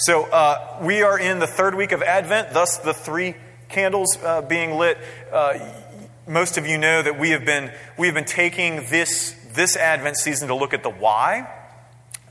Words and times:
So 0.00 0.22
uh, 0.22 0.78
we 0.80 1.02
are 1.02 1.18
in 1.18 1.40
the 1.40 1.46
third 1.46 1.74
week 1.74 1.92
of 1.92 2.02
Advent, 2.02 2.54
thus 2.54 2.78
the 2.78 2.94
three 2.94 3.34
candles 3.68 4.16
uh, 4.24 4.40
being 4.40 4.78
lit. 4.78 4.96
Uh, 5.30 5.58
most 6.26 6.56
of 6.56 6.66
you 6.66 6.78
know 6.78 7.02
that 7.02 7.18
we 7.18 7.32
have 7.32 7.44
been 7.44 7.70
we 7.98 8.06
have 8.06 8.14
been 8.14 8.24
taking 8.24 8.76
this 8.88 9.36
this 9.52 9.76
Advent 9.76 10.16
season 10.16 10.48
to 10.48 10.54
look 10.54 10.72
at 10.72 10.82
the 10.82 10.88
why. 10.88 11.46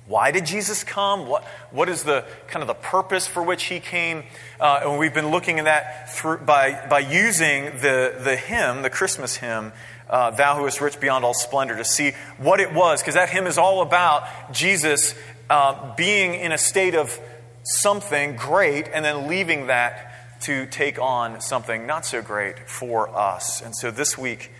Why 0.08 0.32
did 0.32 0.48
Jesus 0.48 0.84
come? 0.84 1.28
What, 1.28 1.44
what 1.70 1.90
is 1.90 2.02
the 2.02 2.26
kind 2.48 2.64
of 2.64 2.68
the 2.68 2.74
purpose 2.74 3.28
for 3.28 3.44
which 3.44 3.66
he 3.66 3.80
came? 3.80 4.24
Uh, 4.60 4.80
and 4.86 4.98
we've 4.98 5.14
been 5.14 5.30
looking 5.30 5.60
at 5.60 5.66
that 5.66 6.12
through, 6.12 6.40
by, 6.40 6.88
by 6.90 6.98
using 6.98 7.66
the, 7.66 8.16
the 8.20 8.36
hymn, 8.36 8.82
the 8.82 8.90
Christmas 8.90 9.36
hymn, 9.36 9.72
uh, 10.10 10.32
Thou 10.32 10.58
Who 10.58 10.66
Is 10.66 10.82
Rich 10.82 11.00
Beyond 11.00 11.24
All 11.24 11.36
Splendor, 11.36 11.78
to 11.78 11.86
see 11.86 12.14
what 12.40 12.60
it 12.60 12.74
was, 12.74 13.04
because 13.04 13.14
that 13.14 13.30
hymn 13.30 13.46
is 13.46 13.60
all 13.60 13.84
about 13.84 14.52
Jesus 14.52 15.14
uh, 15.52 15.94
being 15.96 16.34
in 16.34 16.52
a 16.52 16.58
state 16.58 16.96
of 16.96 17.20
something 17.64 18.36
great 18.36 18.88
and 18.94 19.04
then 19.04 19.28
leaving 19.28 19.68
that 19.68 20.42
to 20.42 20.66
take 20.68 21.00
on 21.00 21.42
something 21.42 21.86
not 21.86 22.06
so 22.06 22.22
great 22.22 22.70
for 22.70 23.10
us. 23.10 23.62
And 23.62 23.76
so 23.76 23.92
this 23.92 24.18
week, 24.18 24.52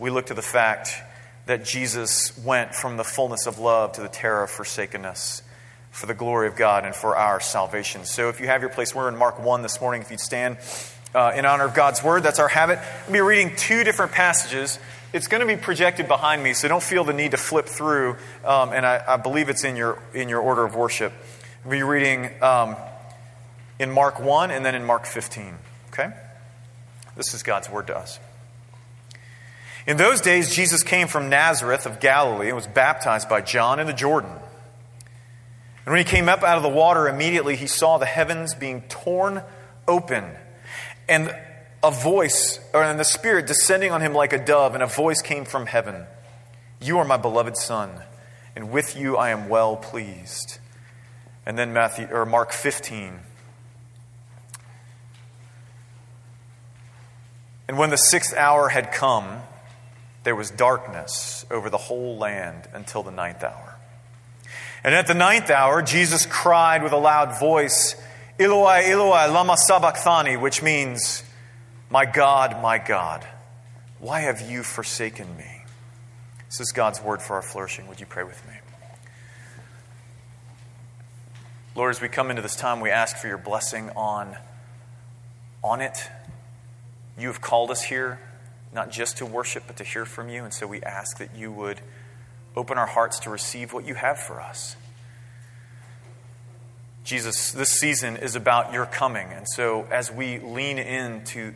we 0.00 0.10
look 0.10 0.26
to 0.26 0.34
the 0.34 0.42
fact 0.42 0.94
that 1.46 1.64
Jesus 1.64 2.36
went 2.38 2.74
from 2.74 2.96
the 2.96 3.04
fullness 3.04 3.46
of 3.46 3.58
love 3.58 3.92
to 3.92 4.00
the 4.00 4.08
terror 4.08 4.42
of 4.42 4.50
forsakenness 4.50 5.42
for 5.90 6.06
the 6.06 6.14
glory 6.14 6.46
of 6.46 6.56
God 6.56 6.84
and 6.84 6.94
for 6.94 7.16
our 7.16 7.40
salvation. 7.40 8.04
So 8.04 8.28
if 8.28 8.40
you 8.40 8.46
have 8.46 8.60
your 8.60 8.70
place, 8.70 8.94
we're 8.94 9.08
in 9.08 9.16
Mark 9.16 9.42
1 9.42 9.62
this 9.62 9.80
morning. 9.80 10.02
If 10.02 10.10
you'd 10.10 10.20
stand 10.20 10.58
uh, 11.14 11.32
in 11.34 11.44
honor 11.44 11.64
of 11.64 11.74
God's 11.74 12.02
word, 12.02 12.22
that's 12.22 12.38
our 12.38 12.48
habit. 12.48 12.78
We'll 13.06 13.14
be 13.14 13.20
reading 13.20 13.56
two 13.56 13.82
different 13.82 14.12
passages. 14.12 14.78
It's 15.12 15.26
going 15.26 15.40
to 15.40 15.46
be 15.46 15.60
projected 15.60 16.06
behind 16.06 16.42
me, 16.42 16.52
so 16.52 16.68
don't 16.68 16.82
feel 16.82 17.02
the 17.02 17.14
need 17.14 17.30
to 17.30 17.38
flip 17.38 17.66
through. 17.66 18.16
Um, 18.44 18.72
and 18.72 18.84
I, 18.84 19.02
I, 19.08 19.16
believe 19.16 19.48
it's 19.48 19.64
in 19.64 19.74
your, 19.74 20.02
in 20.12 20.28
your 20.28 20.40
order 20.40 20.64
of 20.64 20.76
worship. 20.76 21.14
We'll 21.64 21.72
be 21.72 21.82
reading 21.82 22.30
um, 22.40 22.76
in 23.78 23.90
Mark 23.90 24.20
1 24.20 24.50
and 24.50 24.64
then 24.64 24.74
in 24.74 24.84
Mark 24.84 25.06
15. 25.06 25.58
Okay? 25.88 26.12
This 27.16 27.34
is 27.34 27.42
God's 27.42 27.68
word 27.68 27.88
to 27.88 27.96
us. 27.96 28.20
In 29.86 29.96
those 29.96 30.20
days, 30.20 30.54
Jesus 30.54 30.82
came 30.82 31.08
from 31.08 31.28
Nazareth 31.28 31.84
of 31.84 31.98
Galilee 31.98 32.46
and 32.46 32.54
was 32.54 32.66
baptized 32.66 33.28
by 33.28 33.40
John 33.40 33.80
in 33.80 33.86
the 33.86 33.92
Jordan. 33.92 34.30
And 34.30 35.92
when 35.92 35.98
he 35.98 36.04
came 36.04 36.28
up 36.28 36.42
out 36.42 36.58
of 36.58 36.62
the 36.62 36.68
water, 36.68 37.08
immediately 37.08 37.56
he 37.56 37.66
saw 37.66 37.98
the 37.98 38.06
heavens 38.06 38.54
being 38.54 38.82
torn 38.82 39.42
open, 39.88 40.24
and 41.08 41.34
a 41.82 41.90
voice, 41.90 42.60
or 42.74 42.82
and 42.82 43.00
the 43.00 43.04
Spirit 43.04 43.46
descending 43.46 43.90
on 43.90 44.02
him 44.02 44.12
like 44.12 44.32
a 44.32 44.44
dove, 44.44 44.74
and 44.74 44.82
a 44.82 44.86
voice 44.86 45.22
came 45.22 45.44
from 45.44 45.66
heaven 45.66 46.04
You 46.80 46.98
are 46.98 47.04
my 47.04 47.16
beloved 47.16 47.56
Son, 47.56 48.02
and 48.54 48.70
with 48.70 48.94
you 48.94 49.16
I 49.16 49.30
am 49.30 49.48
well 49.48 49.76
pleased. 49.76 50.58
And 51.48 51.58
then 51.58 51.72
Matthew 51.72 52.06
or 52.12 52.26
Mark 52.26 52.52
15. 52.52 53.20
And 57.66 57.78
when 57.78 57.88
the 57.88 57.96
sixth 57.96 58.36
hour 58.36 58.68
had 58.68 58.92
come, 58.92 59.40
there 60.24 60.36
was 60.36 60.50
darkness 60.50 61.46
over 61.50 61.70
the 61.70 61.78
whole 61.78 62.18
land 62.18 62.68
until 62.74 63.02
the 63.02 63.10
ninth 63.10 63.42
hour. 63.42 63.78
And 64.84 64.94
at 64.94 65.06
the 65.06 65.14
ninth 65.14 65.48
hour, 65.48 65.80
Jesus 65.80 66.26
cried 66.26 66.82
with 66.82 66.92
a 66.92 66.98
loud 66.98 67.40
voice, 67.40 67.96
Eloi, 68.38 68.82
Eloi, 68.84 69.32
lama 69.32 69.56
sabachthani, 69.56 70.36
which 70.36 70.62
means, 70.62 71.24
My 71.88 72.04
God, 72.04 72.60
my 72.60 72.76
God, 72.76 73.26
why 74.00 74.20
have 74.20 74.42
you 74.42 74.62
forsaken 74.62 75.34
me? 75.38 75.62
This 76.50 76.60
is 76.60 76.72
God's 76.72 77.00
word 77.00 77.22
for 77.22 77.36
our 77.36 77.42
flourishing. 77.42 77.88
Would 77.88 78.00
you 78.00 78.06
pray 78.06 78.24
with 78.24 78.46
me? 78.46 78.57
Lord, 81.78 81.90
as 81.90 82.00
we 82.00 82.08
come 82.08 82.30
into 82.30 82.42
this 82.42 82.56
time, 82.56 82.80
we 82.80 82.90
ask 82.90 83.18
for 83.18 83.28
your 83.28 83.38
blessing 83.38 83.90
on, 83.90 84.36
on 85.62 85.80
it. 85.80 86.10
You 87.16 87.28
have 87.28 87.40
called 87.40 87.70
us 87.70 87.84
here 87.84 88.18
not 88.74 88.90
just 88.90 89.18
to 89.18 89.26
worship, 89.26 89.62
but 89.68 89.76
to 89.76 89.84
hear 89.84 90.04
from 90.04 90.28
you. 90.28 90.42
And 90.42 90.52
so 90.52 90.66
we 90.66 90.82
ask 90.82 91.18
that 91.18 91.36
you 91.36 91.52
would 91.52 91.80
open 92.56 92.78
our 92.78 92.86
hearts 92.88 93.20
to 93.20 93.30
receive 93.30 93.72
what 93.72 93.86
you 93.86 93.94
have 93.94 94.18
for 94.18 94.40
us. 94.40 94.74
Jesus, 97.04 97.52
this 97.52 97.70
season 97.70 98.16
is 98.16 98.34
about 98.34 98.72
your 98.72 98.84
coming. 98.84 99.28
And 99.28 99.48
so 99.48 99.86
as 99.88 100.10
we 100.10 100.40
lean 100.40 100.78
into 100.78 101.54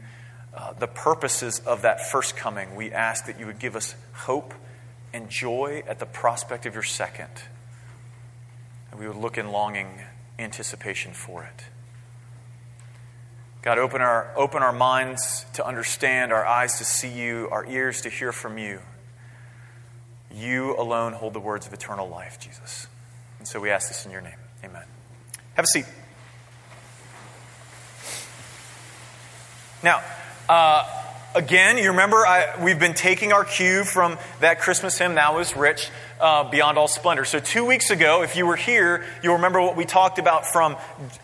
uh, 0.54 0.72
the 0.74 0.86
purposes 0.86 1.58
of 1.66 1.82
that 1.82 2.12
first 2.12 2.36
coming, 2.36 2.76
we 2.76 2.92
ask 2.92 3.26
that 3.26 3.40
you 3.40 3.46
would 3.46 3.58
give 3.58 3.74
us 3.74 3.96
hope 4.12 4.54
and 5.12 5.28
joy 5.28 5.82
at 5.88 5.98
the 5.98 6.06
prospect 6.06 6.64
of 6.64 6.74
your 6.74 6.84
second. 6.84 7.42
And 8.92 9.00
we 9.00 9.08
would 9.08 9.16
look 9.16 9.36
in 9.36 9.50
longing 9.50 9.88
anticipation 10.38 11.12
for 11.12 11.44
it. 11.44 11.64
God, 13.62 13.78
open 13.78 14.00
our, 14.00 14.32
open 14.36 14.62
our 14.62 14.72
minds 14.72 15.46
to 15.54 15.64
understand, 15.64 16.32
our 16.32 16.44
eyes 16.44 16.78
to 16.78 16.84
see 16.84 17.08
you, 17.08 17.48
our 17.52 17.64
ears 17.66 18.00
to 18.02 18.08
hear 18.08 18.32
from 18.32 18.58
you. 18.58 18.80
You 20.34 20.76
alone 20.76 21.12
hold 21.12 21.32
the 21.32 21.40
words 21.40 21.66
of 21.66 21.72
eternal 21.72 22.08
life, 22.08 22.40
Jesus. 22.40 22.88
And 23.38 23.46
so 23.46 23.60
we 23.60 23.70
ask 23.70 23.88
this 23.88 24.04
in 24.04 24.10
your 24.10 24.20
name. 24.20 24.38
Amen. 24.64 24.82
Have 25.54 25.64
a 25.64 25.68
seat. 25.68 25.84
Now, 29.84 30.02
uh, 30.48 30.88
again, 31.34 31.78
you 31.78 31.90
remember 31.90 32.26
I, 32.26 32.62
we've 32.62 32.78
been 32.78 32.94
taking 32.94 33.32
our 33.32 33.44
cue 33.44 33.84
from 33.84 34.18
that 34.40 34.60
Christmas 34.60 34.98
hymn, 34.98 35.14
Thou 35.14 35.38
is 35.38 35.56
Rich, 35.56 35.88
uh, 36.22 36.44
Beyond 36.44 36.78
All 36.78 36.88
Splendor. 36.88 37.24
So, 37.24 37.40
two 37.40 37.66
weeks 37.66 37.90
ago, 37.90 38.22
if 38.22 38.36
you 38.36 38.46
were 38.46 38.56
here, 38.56 39.04
you'll 39.22 39.34
remember 39.34 39.60
what 39.60 39.76
we 39.76 39.84
talked 39.84 40.20
about 40.20 40.46
from 40.46 40.76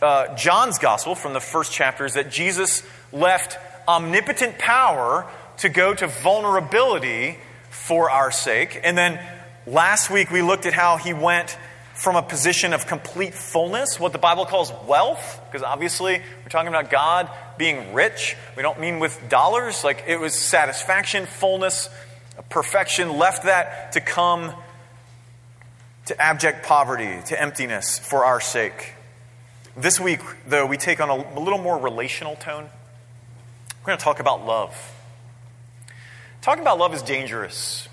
uh, 0.02 0.34
John's 0.34 0.78
Gospel, 0.78 1.14
from 1.14 1.32
the 1.32 1.40
first 1.40 1.72
chapter, 1.72 2.04
is 2.04 2.14
that 2.14 2.30
Jesus 2.30 2.82
left 3.12 3.56
omnipotent 3.86 4.58
power 4.58 5.30
to 5.58 5.68
go 5.68 5.94
to 5.94 6.08
vulnerability 6.08 7.38
for 7.70 8.10
our 8.10 8.32
sake. 8.32 8.80
And 8.82 8.98
then 8.98 9.24
last 9.66 10.10
week, 10.10 10.32
we 10.32 10.42
looked 10.42 10.66
at 10.66 10.74
how 10.74 10.96
he 10.96 11.14
went 11.14 11.56
from 11.94 12.16
a 12.16 12.22
position 12.22 12.72
of 12.72 12.86
complete 12.86 13.34
fullness, 13.34 13.98
what 13.98 14.12
the 14.12 14.18
Bible 14.18 14.46
calls 14.46 14.72
wealth, 14.86 15.40
because 15.46 15.62
obviously 15.64 16.20
we're 16.42 16.48
talking 16.48 16.68
about 16.68 16.90
God 16.90 17.30
being 17.56 17.92
rich. 17.92 18.36
We 18.56 18.62
don't 18.62 18.78
mean 18.80 18.98
with 18.98 19.28
dollars. 19.28 19.84
Like 19.84 20.04
it 20.06 20.18
was 20.18 20.34
satisfaction, 20.34 21.26
fullness, 21.26 21.88
perfection, 22.50 23.16
left 23.16 23.44
that 23.44 23.92
to 23.92 24.00
come 24.00 24.54
to 26.08 26.18
abject 26.20 26.64
poverty, 26.64 27.20
to 27.26 27.40
emptiness 27.40 27.98
for 27.98 28.24
our 28.24 28.40
sake. 28.40 28.94
This 29.76 30.00
week, 30.00 30.20
though, 30.46 30.64
we 30.64 30.78
take 30.78 31.00
on 31.00 31.10
a, 31.10 31.38
little 31.38 31.58
more 31.58 31.78
relational 31.78 32.34
tone. 32.36 32.64
We're 33.80 33.86
going 33.86 33.98
to 33.98 34.04
talk 34.04 34.18
about 34.18 34.44
love. 34.46 34.74
Talking 36.40 36.62
about 36.62 36.78
love 36.78 36.94
is 36.94 37.02
dangerous. 37.02 37.88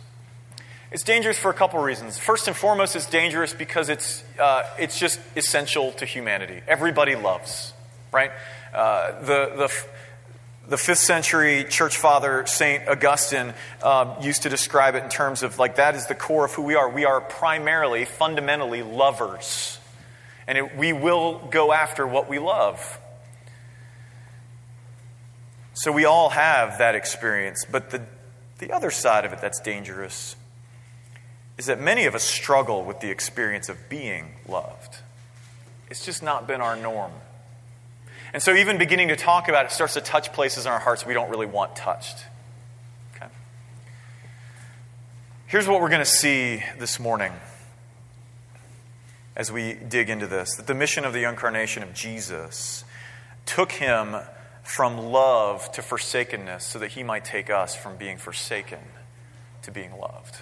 It's 0.94 1.04
dangerous 1.04 1.38
for 1.38 1.52
a 1.52 1.54
couple 1.54 1.82
reasons. 1.82 2.18
First 2.18 2.48
and 2.48 2.56
foremost, 2.56 2.96
it's 2.96 3.06
dangerous 3.06 3.54
because 3.54 3.90
it's, 3.90 4.24
uh, 4.40 4.64
it's 4.80 4.98
just 4.98 5.20
essential 5.36 5.92
to 5.94 6.06
humanity. 6.06 6.62
Everybody 6.70 7.16
loves, 7.16 7.74
right? 8.14 8.32
Uh, 8.74 9.20
the, 9.20 9.52
the, 9.58 9.86
the 10.68 10.78
fifth 10.78 11.00
century 11.00 11.64
church 11.64 11.98
father, 11.98 12.46
St. 12.46 12.88
Augustine, 12.88 13.54
uh, 13.84 14.16
used 14.22 14.44
to 14.44 14.50
describe 14.50 14.96
it 14.96 15.04
in 15.04 15.10
terms 15.10 15.44
of 15.44 15.60
like 15.60 15.76
that 15.76 15.96
is 15.96 16.08
the 16.08 16.16
core 16.16 16.46
of 16.46 16.54
who 16.54 16.64
we 16.64 16.76
are. 16.76 16.90
We 16.90 17.06
are 17.06 17.22
primarily, 17.22 18.06
fundamentally 18.06 18.82
lovers. 18.82 19.80
And 20.48 20.58
it, 20.58 20.76
we 20.76 20.94
will 20.94 21.40
go 21.52 21.72
after 21.72 22.08
what 22.08 22.30
we 22.30 22.40
love. 22.40 23.00
So 25.74 25.92
we 25.92 26.06
all 26.06 26.30
have 26.30 26.78
that 26.78 26.96
experience. 26.96 27.66
But 27.70 27.90
the, 27.92 28.04
the 28.60 28.72
other 28.72 28.92
side 28.92 29.26
of 29.26 29.34
it 29.34 29.42
that's 29.42 29.60
dangerous 29.60 30.36
is 31.58 31.68
that 31.68 31.80
many 31.80 32.06
of 32.06 32.16
us 32.16 32.24
struggle 32.24 32.84
with 32.84 33.00
the 33.00 33.10
experience 33.10 33.70
of 33.70 33.90
being 33.90 34.36
loved. 34.48 34.98
It's 35.90 36.06
just 36.06 36.24
not 36.24 36.48
been 36.48 36.62
our 36.62 36.76
norm. 36.76 37.12
And 38.36 38.44
so, 38.44 38.54
even 38.54 38.78
beginning 38.78 39.08
to 39.08 39.16
talk 39.16 39.48
about 39.48 39.66
it 39.66 39.72
starts 39.72 39.94
to 39.94 40.02
touch 40.02 40.34
places 40.34 40.66
in 40.66 40.72
our 40.74 40.80
hearts 40.80 41.06
we 41.06 41.14
don't 41.14 41.30
really 41.30 41.46
want 41.46 41.74
touched. 41.74 42.18
Okay? 43.16 43.28
Here's 45.48 45.70
what 45.70 45.80
we're 45.80 45.88
going 45.88 46.02
to 46.02 46.06
see 46.06 46.62
this 46.78 47.00
morning 47.00 47.32
as 49.38 49.54
we 49.54 49.76
dig 49.76 50.10
into 50.10 50.28
this 50.28 50.54
that 50.58 50.68
the 50.68 50.74
mission 50.74 51.06
of 51.06 51.14
the 51.14 51.24
incarnation 51.24 51.82
of 51.82 51.94
Jesus 51.94 52.84
took 53.46 53.72
him 53.72 54.18
from 54.64 54.98
love 54.98 55.72
to 55.72 55.82
forsakenness 55.82 56.66
so 56.66 56.78
that 56.80 56.90
he 56.90 57.04
might 57.04 57.24
take 57.24 57.50
us 57.50 57.74
from 57.74 57.96
being 57.96 58.18
forsaken 58.18 58.80
to 59.62 59.72
being 59.72 59.98
loved. 59.98 60.42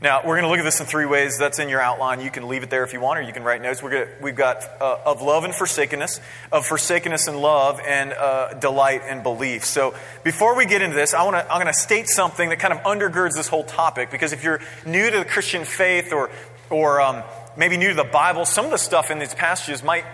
Now, 0.00 0.20
we're 0.24 0.36
going 0.36 0.44
to 0.44 0.48
look 0.48 0.60
at 0.60 0.64
this 0.64 0.78
in 0.78 0.86
three 0.86 1.06
ways. 1.06 1.38
That's 1.38 1.58
in 1.58 1.68
your 1.68 1.80
outline. 1.80 2.20
You 2.20 2.30
can 2.30 2.46
leave 2.46 2.62
it 2.62 2.70
there 2.70 2.84
if 2.84 2.92
you 2.92 3.00
want, 3.00 3.18
or 3.18 3.22
you 3.22 3.32
can 3.32 3.42
write 3.42 3.60
notes. 3.60 3.80
Gonna, 3.80 4.06
we've 4.20 4.36
got 4.36 4.62
uh, 4.80 4.98
of 5.04 5.22
love 5.22 5.42
and 5.42 5.52
forsakenness, 5.52 6.20
of 6.52 6.66
forsakenness 6.66 7.26
and 7.26 7.40
love, 7.40 7.80
and 7.80 8.12
uh, 8.12 8.54
delight 8.54 9.02
and 9.04 9.24
belief. 9.24 9.64
So, 9.64 9.94
before 10.22 10.56
we 10.56 10.66
get 10.66 10.82
into 10.82 10.94
this, 10.94 11.14
I 11.14 11.24
wanna, 11.24 11.44
I'm 11.50 11.60
going 11.60 11.66
to 11.66 11.78
state 11.78 12.08
something 12.08 12.50
that 12.50 12.60
kind 12.60 12.72
of 12.72 12.80
undergirds 12.80 13.34
this 13.34 13.48
whole 13.48 13.64
topic, 13.64 14.12
because 14.12 14.32
if 14.32 14.44
you're 14.44 14.60
new 14.86 15.10
to 15.10 15.18
the 15.18 15.24
Christian 15.24 15.64
faith 15.64 16.12
or, 16.12 16.30
or 16.70 17.00
um, 17.00 17.24
maybe 17.56 17.76
new 17.76 17.88
to 17.88 17.94
the 17.94 18.04
Bible, 18.04 18.44
some 18.44 18.64
of 18.64 18.70
the 18.70 18.78
stuff 18.78 19.10
in 19.10 19.18
these 19.18 19.34
passages 19.34 19.82
might 19.82 20.04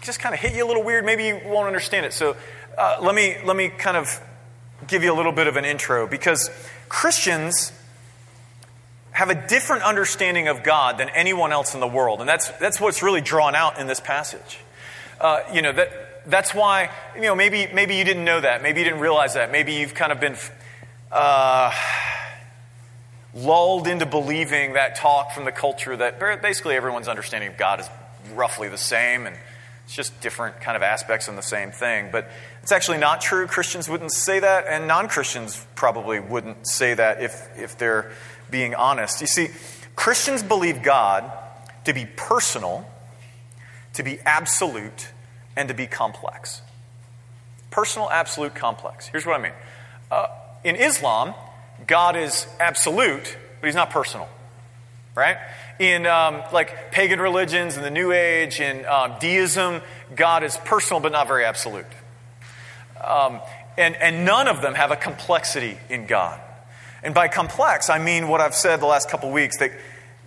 just 0.00 0.20
kind 0.20 0.34
of 0.34 0.40
hit 0.40 0.54
you 0.54 0.64
a 0.64 0.68
little 0.68 0.82
weird. 0.82 1.04
Maybe 1.04 1.26
you 1.26 1.40
won't 1.44 1.66
understand 1.66 2.06
it. 2.06 2.12
So 2.12 2.36
uh, 2.76 2.98
let, 3.00 3.14
me, 3.14 3.36
let 3.44 3.56
me 3.56 3.68
kind 3.68 3.96
of 3.96 4.20
give 4.86 5.02
you 5.02 5.12
a 5.12 5.16
little 5.16 5.32
bit 5.32 5.46
of 5.46 5.56
an 5.56 5.64
intro 5.64 6.06
because 6.06 6.50
Christians 6.88 7.72
have 9.16 9.30
a 9.30 9.34
different 9.34 9.82
understanding 9.82 10.46
of 10.46 10.62
God 10.62 10.98
than 10.98 11.08
anyone 11.08 11.50
else 11.50 11.72
in 11.72 11.80
the 11.80 11.86
world. 11.86 12.20
And 12.20 12.28
that's, 12.28 12.50
that's 12.58 12.78
what's 12.78 13.02
really 13.02 13.22
drawn 13.22 13.54
out 13.54 13.78
in 13.78 13.86
this 13.86 13.98
passage. 13.98 14.58
Uh, 15.18 15.40
you 15.54 15.62
know, 15.62 15.72
that, 15.72 15.90
that's 16.26 16.54
why, 16.54 16.90
you 17.14 17.22
know, 17.22 17.34
maybe, 17.34 17.66
maybe 17.72 17.96
you 17.96 18.04
didn't 18.04 18.26
know 18.26 18.38
that. 18.38 18.62
Maybe 18.62 18.80
you 18.80 18.84
didn't 18.84 19.00
realize 19.00 19.32
that. 19.32 19.50
Maybe 19.50 19.72
you've 19.72 19.94
kind 19.94 20.12
of 20.12 20.20
been 20.20 20.36
uh, 21.10 21.72
lulled 23.34 23.88
into 23.88 24.04
believing 24.04 24.74
that 24.74 24.96
talk 24.96 25.32
from 25.32 25.46
the 25.46 25.52
culture 25.52 25.96
that 25.96 26.20
basically 26.42 26.76
everyone's 26.76 27.08
understanding 27.08 27.48
of 27.48 27.56
God 27.56 27.80
is 27.80 27.88
roughly 28.34 28.68
the 28.68 28.76
same 28.76 29.24
and 29.24 29.34
it's 29.86 29.94
just 29.94 30.20
different 30.20 30.60
kind 30.60 30.76
of 30.76 30.82
aspects 30.82 31.26
in 31.26 31.36
the 31.36 31.42
same 31.42 31.70
thing. 31.70 32.10
But 32.12 32.28
it's 32.62 32.72
actually 32.72 32.98
not 32.98 33.22
true. 33.22 33.46
Christians 33.46 33.88
wouldn't 33.88 34.12
say 34.12 34.40
that, 34.40 34.66
and 34.68 34.86
non 34.86 35.08
Christians 35.08 35.64
probably 35.74 36.20
wouldn't 36.20 36.68
say 36.68 36.92
that 36.92 37.22
if, 37.22 37.48
if 37.56 37.78
they're 37.78 38.12
being 38.50 38.74
honest. 38.74 39.20
You 39.20 39.26
see, 39.26 39.48
Christians 39.94 40.42
believe 40.42 40.82
God 40.82 41.30
to 41.84 41.92
be 41.92 42.06
personal, 42.16 42.86
to 43.94 44.02
be 44.02 44.18
absolute, 44.24 45.08
and 45.56 45.68
to 45.68 45.74
be 45.74 45.86
complex. 45.86 46.62
Personal, 47.70 48.10
absolute, 48.10 48.54
complex. 48.54 49.06
Here's 49.06 49.26
what 49.26 49.38
I 49.38 49.42
mean. 49.42 49.52
Uh, 50.10 50.26
in 50.64 50.76
Islam, 50.76 51.34
God 51.86 52.16
is 52.16 52.46
absolute, 52.60 53.36
but 53.60 53.66
he's 53.66 53.74
not 53.74 53.90
personal, 53.90 54.28
right? 55.14 55.36
in 55.78 56.06
um, 56.06 56.42
like 56.52 56.90
pagan 56.92 57.20
religions 57.20 57.76
in 57.76 57.82
the 57.82 57.90
New 57.90 58.12
Age, 58.12 58.60
in 58.60 58.84
um, 58.86 59.14
deism, 59.20 59.82
God 60.14 60.42
is 60.42 60.56
personal 60.58 61.00
but 61.00 61.12
not 61.12 61.28
very 61.28 61.44
absolute. 61.44 61.86
Um, 63.02 63.40
and, 63.76 63.94
and 63.96 64.24
none 64.24 64.48
of 64.48 64.62
them 64.62 64.74
have 64.74 64.90
a 64.90 64.96
complexity 64.96 65.78
in 65.90 66.06
God. 66.06 66.40
And 67.06 67.14
by 67.14 67.28
complex, 67.28 67.88
I 67.88 68.00
mean 68.00 68.26
what 68.26 68.40
I've 68.40 68.56
said 68.56 68.80
the 68.80 68.86
last 68.86 69.08
couple 69.08 69.30
weeks 69.30 69.58
that, 69.58 69.70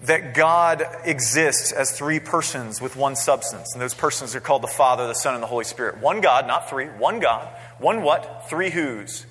that 0.03 0.33
God 0.33 0.81
exists 1.03 1.73
as 1.73 1.91
three 1.91 2.21
persons 2.21 2.79
with 2.79 2.95
one 2.95 3.17
substance. 3.17 3.73
And 3.73 3.81
those 3.81 3.93
persons 3.93 4.33
are 4.33 4.39
called 4.39 4.63
the 4.63 4.67
Father, 4.67 5.05
the 5.05 5.13
Son, 5.13 5.33
and 5.33 5.43
the 5.43 5.47
Holy 5.47 5.65
Spirit. 5.65 5.97
One 5.97 6.21
God, 6.21 6.47
not 6.47 6.69
three. 6.69 6.85
One 6.85 7.19
God. 7.19 7.49
One 7.79 8.01
what? 8.01 8.49
Three 8.49 8.69
who's. 8.69 9.25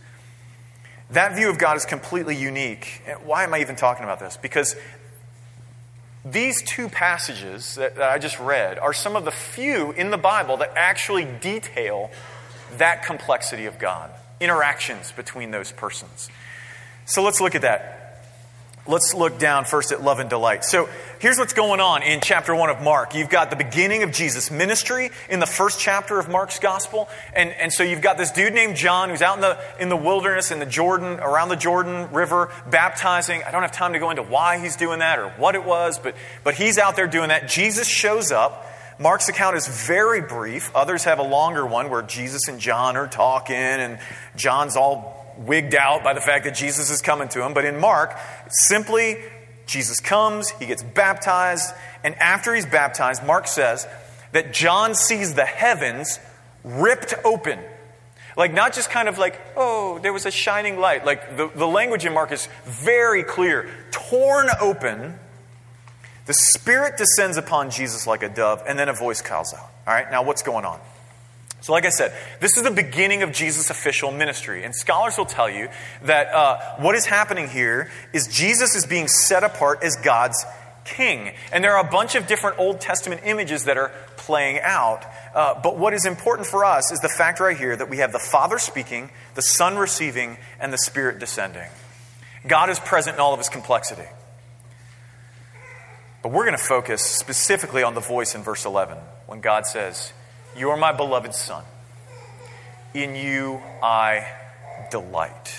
That 1.09 1.37
view 1.37 1.49
of 1.49 1.57
God 1.57 1.79
is 1.79 1.87
completely 1.87 2.37
unique. 2.37 3.01
Why 3.25 3.45
am 3.45 3.55
I 3.55 3.63
even 3.63 3.77
talking 3.77 4.05
about 4.05 4.21
this? 4.21 4.37
Because 4.37 4.77
these 6.27 6.61
two 6.61 6.91
passages 6.91 7.77
that, 7.77 7.97
that 7.97 8.11
I 8.11 8.19
just 8.19 8.39
read 8.39 8.79
are 8.79 8.93
some 8.93 9.17
of 9.17 9.25
the 9.25 9.31
few 9.31 9.93
in 9.93 10.11
the 10.11 10.19
Bible 10.19 10.59
that 10.59 10.73
actually 10.77 11.25
detail 11.25 12.11
that 12.77 13.05
complexity 13.05 13.65
of 13.65 13.79
God, 13.79 14.11
interactions 14.39 15.13
between 15.13 15.51
those 15.51 15.73
persons. 15.73 16.29
So 17.09 17.23
let's 17.23 17.41
look 17.41 17.55
at 17.55 17.63
that. 17.63 17.95
Let's 18.87 19.15
look 19.15 19.39
down 19.39 19.65
first 19.65 19.93
at 19.93 20.03
love 20.03 20.19
and 20.19 20.29
delight. 20.29 20.63
So 20.63 20.91
here's 21.21 21.39
what's 21.39 21.55
going 21.55 21.81
on 21.81 22.03
in 22.03 22.21
chapter 22.21 22.55
1 22.55 22.69
of 22.69 22.83
Mark. 22.83 23.15
You've 23.15 23.31
got 23.31 23.49
the 23.49 23.57
beginning 23.57 24.03
of 24.03 24.13
Jesus' 24.13 24.51
ministry 24.51 25.11
in 25.31 25.41
the 25.41 25.47
first 25.47 25.81
chapter 25.81 26.19
of 26.19 26.29
Mark's 26.29 26.59
gospel. 26.59 27.09
And, 27.35 27.49
and 27.51 27.73
so 27.73 27.83
you've 27.83 28.03
got 28.03 28.19
this 28.19 28.31
dude 28.31 28.53
named 28.53 28.77
John 28.77 29.09
who's 29.09 29.23
out 29.23 29.37
in 29.37 29.41
the, 29.41 29.59
in 29.81 29.89
the 29.89 29.97
wilderness, 29.97 30.51
in 30.51 30.59
the 30.59 30.67
Jordan, 30.67 31.19
around 31.19 31.49
the 31.49 31.57
Jordan 31.57 32.13
River, 32.13 32.53
baptizing. 32.71 33.43
I 33.43 33.53
don't 33.53 33.63
have 33.63 33.73
time 33.73 33.95
to 33.95 33.99
go 33.99 34.11
into 34.11 34.23
why 34.23 34.59
he's 34.59 34.77
doing 34.77 34.99
that 34.99 35.19
or 35.19 35.31
what 35.31 35.55
it 35.55 35.65
was, 35.65 35.99
but, 35.99 36.15
but 36.45 36.57
he's 36.57 36.77
out 36.77 36.95
there 36.95 37.07
doing 37.07 37.31
that. 37.31 37.49
Jesus 37.49 37.89
shows 37.89 38.33
up. 38.33 38.67
Mark's 38.99 39.31
account 39.31 39.57
is 39.57 39.67
very 39.67 40.21
brief. 40.21 40.75
Others 40.75 41.05
have 41.05 41.21
a 41.21 41.23
longer 41.23 41.65
one 41.65 41.89
where 41.89 42.03
Jesus 42.03 42.49
and 42.49 42.61
John 42.61 42.99
are 42.99 43.07
talking, 43.07 43.55
and 43.55 43.99
John's 44.37 44.77
all 44.77 45.18
wigged 45.39 45.75
out 45.75 46.05
by 46.05 46.13
the 46.13 46.21
fact 46.21 46.45
that 46.45 46.55
Jesus 46.55 46.91
is 46.91 47.01
coming 47.01 47.29
to 47.29 47.45
him. 47.45 47.55
But 47.55 47.65
in 47.65 47.81
Mark, 47.81 48.19
simply 48.49 49.17
Jesus 49.67 50.01
comes, 50.01 50.51
he 50.51 50.67
gets 50.67 50.83
baptized, 50.83 51.73
and 52.03 52.15
after 52.17 52.55
he's 52.55 52.67
baptized, 52.67 53.25
Mark 53.25 53.47
says 53.47 53.87
that 54.33 54.53
John 54.53 54.95
sees 54.95 55.35
the 55.35 55.45
heavens 55.45 56.19
ripped 56.65 57.15
open. 57.25 57.59
Like, 58.37 58.53
not 58.53 58.73
just 58.73 58.91
kind 58.91 59.09
of 59.09 59.19
like, 59.19 59.41
oh, 59.57 59.99
there 60.01 60.13
was 60.13 60.25
a 60.25 60.31
shining 60.31 60.79
light. 60.79 61.05
Like, 61.05 61.37
the, 61.37 61.49
the 61.49 61.67
language 61.67 62.07
in 62.07 62.13
Mark 62.13 62.31
is 62.31 62.49
very 62.65 63.25
clear. 63.25 63.69
Torn 63.91 64.49
open, 64.61 65.19
the 66.27 66.35
Spirit 66.35 66.97
descends 66.97 67.37
upon 67.37 67.71
Jesus 67.71 68.07
like 68.07 68.23
a 68.23 68.29
dove, 68.29 68.63
and 68.67 68.79
then 68.79 68.89
a 68.89 68.93
voice 68.93 69.23
calls 69.23 69.53
out. 69.55 69.71
All 69.87 69.95
right, 69.95 70.11
now 70.11 70.23
what's 70.23 70.43
going 70.43 70.65
on? 70.65 70.81
So, 71.61 71.73
like 71.73 71.85
I 71.85 71.91
said, 71.91 72.13
this 72.41 72.57
is 72.57 72.63
the 72.63 72.71
beginning 72.71 73.23
of 73.23 73.33
Jesus' 73.33 73.71
official 73.71 74.13
ministry. 74.13 74.65
And 74.65 74.75
scholars 74.75 75.19
will 75.19 75.27
tell 75.27 75.51
you 75.51 75.69
that 76.03 76.29
uh, 76.29 76.77
what 76.77 76.95
is 76.95 77.05
happening 77.05 77.49
here 77.49 77.91
is 78.13 78.29
Jesus 78.29 78.77
is 78.77 78.87
being 78.87 79.09
set 79.09 79.43
apart 79.43 79.83
as 79.83 79.97
God's 79.97 80.45
king. 80.85 81.33
And 81.53 81.63
there 81.63 81.77
are 81.77 81.87
a 81.87 81.91
bunch 81.91 82.15
of 82.15 82.27
different 82.27 82.59
Old 82.59 82.81
Testament 82.81 83.23
images 83.25 83.65
that 83.65 83.77
are 83.77 83.93
playing 84.17 84.61
out. 84.63 85.05
Uh, 85.35 85.61
but 85.61 85.77
what 85.79 85.95
is 85.95 86.07
important 86.07 86.47
for 86.47 86.65
us 86.65 86.93
is 86.93 87.01
the 87.01 87.09
fact 87.09 87.41
right 87.41 87.57
here 87.57 87.77
that 87.77 87.91
we 87.91 87.99
have 87.99 88.13
the 88.13 88.19
Father 88.19 88.59
speaking, 88.59 89.11
the 89.35 89.43
Son 89.43 89.77
receiving, 89.77 90.39
and 90.61 90.73
the 90.73 90.79
Spirit 90.79 91.19
descending. 91.19 91.69
God 92.47 92.71
is 92.71 92.79
present 92.79 93.17
in 93.17 93.21
all 93.21 93.33
of 93.33 93.41
his 93.41 93.49
complexity. 93.49 94.09
But 96.23 96.33
we're 96.33 96.45
going 96.45 96.57
to 96.57 96.63
focus 96.63 97.03
specifically 97.03 97.83
on 97.83 97.95
the 97.95 98.01
voice 98.01 98.35
in 98.35 98.43
verse 98.43 98.65
11 98.65 98.99
when 99.27 99.41
God 99.41 99.67
says, 99.67 100.13
you 100.57 100.71
are 100.71 100.77
my 100.77 100.93
beloved 100.93 101.35
Son. 101.35 101.65
In 102.95 103.15
you 103.15 103.61
I 103.83 104.27
delight. 104.91 105.55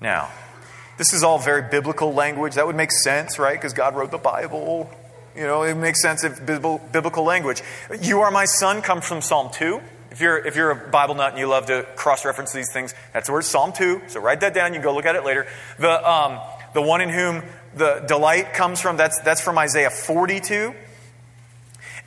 Now, 0.00 0.30
this 0.96 1.12
is 1.12 1.22
all 1.22 1.38
very 1.38 1.62
biblical 1.62 2.12
language. 2.12 2.54
That 2.54 2.66
would 2.66 2.76
make 2.76 2.92
sense, 2.92 3.38
right? 3.38 3.56
Because 3.56 3.72
God 3.72 3.94
wrote 3.94 4.10
the 4.10 4.18
Bible. 4.18 4.90
You 5.36 5.42
know, 5.42 5.62
it 5.62 5.74
makes 5.74 6.02
sense 6.02 6.24
if 6.24 6.44
biblical 6.44 7.24
language. 7.24 7.62
You 8.02 8.20
are 8.20 8.30
my 8.30 8.44
son 8.44 8.82
comes 8.82 9.06
from 9.06 9.20
Psalm 9.20 9.50
2. 9.52 9.80
If 10.10 10.20
you're, 10.20 10.44
if 10.44 10.56
you're 10.56 10.70
a 10.72 10.90
Bible 10.90 11.14
nut 11.14 11.30
and 11.30 11.38
you 11.38 11.46
love 11.46 11.66
to 11.66 11.86
cross 11.94 12.24
reference 12.24 12.52
these 12.52 12.72
things, 12.72 12.94
that's 13.12 13.30
where 13.30 13.40
Psalm 13.42 13.72
2. 13.72 14.02
So 14.08 14.20
write 14.20 14.40
that 14.40 14.54
down. 14.54 14.74
You 14.74 14.80
can 14.80 14.84
go 14.84 14.94
look 14.94 15.06
at 15.06 15.14
it 15.14 15.24
later. 15.24 15.46
The, 15.78 16.10
um, 16.10 16.40
the 16.74 16.82
one 16.82 17.00
in 17.00 17.10
whom 17.10 17.44
the 17.74 18.04
delight 18.06 18.52
comes 18.52 18.80
from, 18.80 18.96
that's, 18.96 19.20
that's 19.20 19.40
from 19.40 19.56
Isaiah 19.58 19.90
42. 19.90 20.74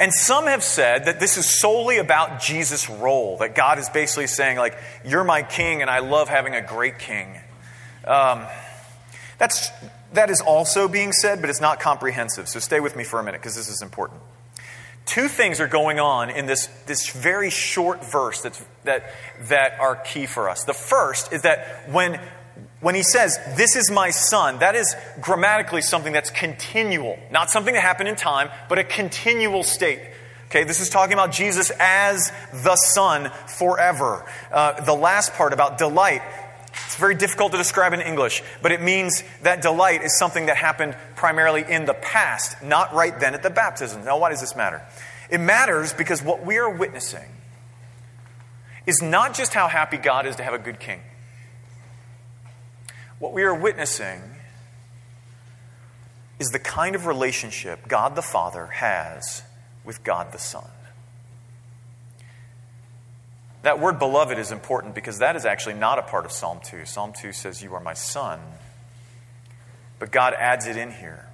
And 0.04 0.14
some 0.14 0.48
have 0.48 0.66
said 0.66 1.06
that 1.06 1.22
this 1.22 1.38
is 1.38 1.50
solely 1.50 1.98
about 1.98 2.42
Jesus' 2.42 2.90
role, 2.90 3.38
that 3.38 3.56
God 3.56 3.80
is 3.80 3.88
basically 3.88 4.28
saying, 4.28 4.58
like, 4.58 4.78
you're 5.06 5.24
my 5.24 5.44
king 5.44 5.80
and 5.80 5.90
I 5.90 6.00
love 6.00 6.28
having 6.28 6.56
a 6.56 6.62
great 6.62 7.00
king. 7.00 7.40
Um, 8.04 8.46
that's, 9.38 9.70
that 10.12 10.30
is 10.30 10.42
also 10.42 10.90
being 10.90 11.14
said, 11.14 11.40
but 11.40 11.50
it's 11.50 11.62
not 11.62 11.80
comprehensive. 11.80 12.50
So 12.50 12.60
stay 12.60 12.82
with 12.82 12.98
me 12.98 13.06
for 13.06 13.18
a 13.22 13.24
minute 13.24 13.40
because 13.40 13.56
this 13.56 13.70
is 13.70 13.82
important. 13.82 14.20
Two 15.06 15.30
things 15.30 15.62
are 15.62 15.70
going 15.70 16.02
on 16.02 16.30
in 16.30 16.48
this, 16.48 16.68
this 16.86 17.10
very 17.10 17.50
short 17.50 18.04
verse 18.04 18.42
that's, 18.42 18.62
that, 18.84 19.06
that 19.44 19.80
are 19.80 19.96
key 19.96 20.26
for 20.26 20.50
us. 20.50 20.66
The 20.66 20.74
first 20.74 21.32
is 21.32 21.44
that 21.44 21.90
when 21.90 22.20
when 22.84 22.94
he 22.94 23.02
says, 23.02 23.40
This 23.56 23.76
is 23.76 23.90
my 23.90 24.12
son, 24.12 24.60
that 24.60 24.76
is 24.76 24.96
grammatically 25.20 25.82
something 25.82 26.14
that's 26.14 26.30
continual. 26.30 27.18
Not 27.32 27.50
something 27.50 27.74
that 27.74 27.82
happened 27.82 28.10
in 28.10 28.16
time, 28.16 28.50
but 28.70 28.78
a 28.78 28.84
continual 28.84 29.64
state. 29.64 30.02
Okay, 30.48 30.66
this 30.66 30.80
is 30.80 30.90
talking 30.90 31.14
about 31.14 31.32
Jesus 31.32 31.72
as 31.80 32.32
the 32.52 32.76
Son 32.76 33.32
forever. 33.48 34.24
Uh, 34.52 34.80
the 34.82 34.94
last 34.94 35.34
part 35.34 35.52
about 35.52 35.80
delight, 35.80 36.22
it's 36.86 36.96
very 36.98 37.16
difficult 37.16 37.54
to 37.54 37.58
describe 37.58 37.94
in 37.94 38.02
English, 38.02 38.44
but 38.62 38.72
it 38.72 38.80
means 38.80 39.24
that 39.42 39.64
delight 39.64 40.04
is 40.04 40.20
something 40.20 40.46
that 40.46 40.58
happened 40.58 40.96
primarily 41.16 41.64
in 41.68 41.86
the 41.86 41.96
past, 41.96 42.62
not 42.62 42.94
right 42.94 43.20
then 43.20 43.34
at 43.34 43.42
the 43.42 43.50
baptism. 43.50 44.06
Now, 44.06 44.20
why 44.20 44.30
does 44.30 44.42
this 44.42 44.56
matter? 44.56 44.84
It 45.32 45.40
matters 45.40 45.92
because 45.92 46.22
what 46.22 46.46
we 46.46 46.58
are 46.58 46.70
witnessing 46.70 47.30
is 48.86 49.02
not 49.02 49.34
just 49.34 49.56
how 49.56 49.68
happy 49.68 49.98
God 49.98 50.28
is 50.28 50.36
to 50.36 50.44
have 50.44 50.54
a 50.54 50.60
good 50.60 50.80
king. 50.80 51.02
What 53.24 53.32
we 53.32 53.44
are 53.44 53.56
witnessing 53.56 54.22
is 56.40 56.50
the 56.50 56.60
kind 56.60 56.94
of 56.94 57.06
relationship 57.06 57.88
God 57.88 58.18
the 58.18 58.22
Father 58.22 58.66
has 58.66 59.44
with 59.86 60.04
God 60.04 60.34
the 60.34 60.38
Son. 60.38 60.68
That 63.62 63.80
word 63.80 63.98
beloved 63.98 64.38
is 64.38 64.52
important 64.52 64.94
because 64.94 65.20
that 65.20 65.38
is 65.38 65.46
actually 65.46 65.76
not 65.76 66.00
a 66.00 66.02
part 66.02 66.26
of 66.26 66.34
Psalm 66.34 66.60
2. 66.66 66.84
Psalm 66.84 67.14
2 67.14 67.32
says, 67.32 67.64
You 67.64 67.74
are 67.76 67.80
my 67.80 67.94
son. 67.94 68.42
But 70.00 70.12
God 70.12 70.34
adds 70.34 70.68
it 70.68 70.76
in 70.76 70.92
here. 70.92 71.30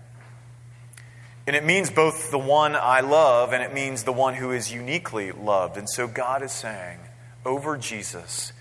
And 1.48 1.55
it 1.55 1.65
means 1.65 1.89
both 1.89 2.29
the 2.29 2.38
one 2.38 2.75
I 2.75 3.00
love 3.00 3.51
and 3.51 3.63
it 3.63 3.74
means 3.74 4.03
the 4.03 4.13
one 4.13 4.36
who 4.36 4.51
is 4.51 4.72
uniquely 4.72 5.31
loved. 5.31 5.75
And 5.75 5.89
so 5.89 6.08
God 6.08 6.43
is 6.43 6.51
saying 6.51 7.00
over 7.43 7.77
Jesus, 7.77 8.53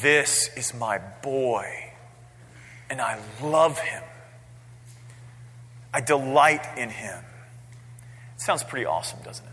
This 0.00 0.48
is 0.56 0.72
my 0.72 0.98
boy 0.98 1.87
and 2.90 3.00
I 3.00 3.18
love 3.42 3.78
him. 3.78 4.02
I 5.92 6.00
delight 6.00 6.66
in 6.76 6.90
him. 6.90 7.18
It 8.34 8.40
Sounds 8.40 8.62
pretty 8.62 8.86
awesome, 8.86 9.20
doesn't 9.24 9.44
it? 9.44 9.52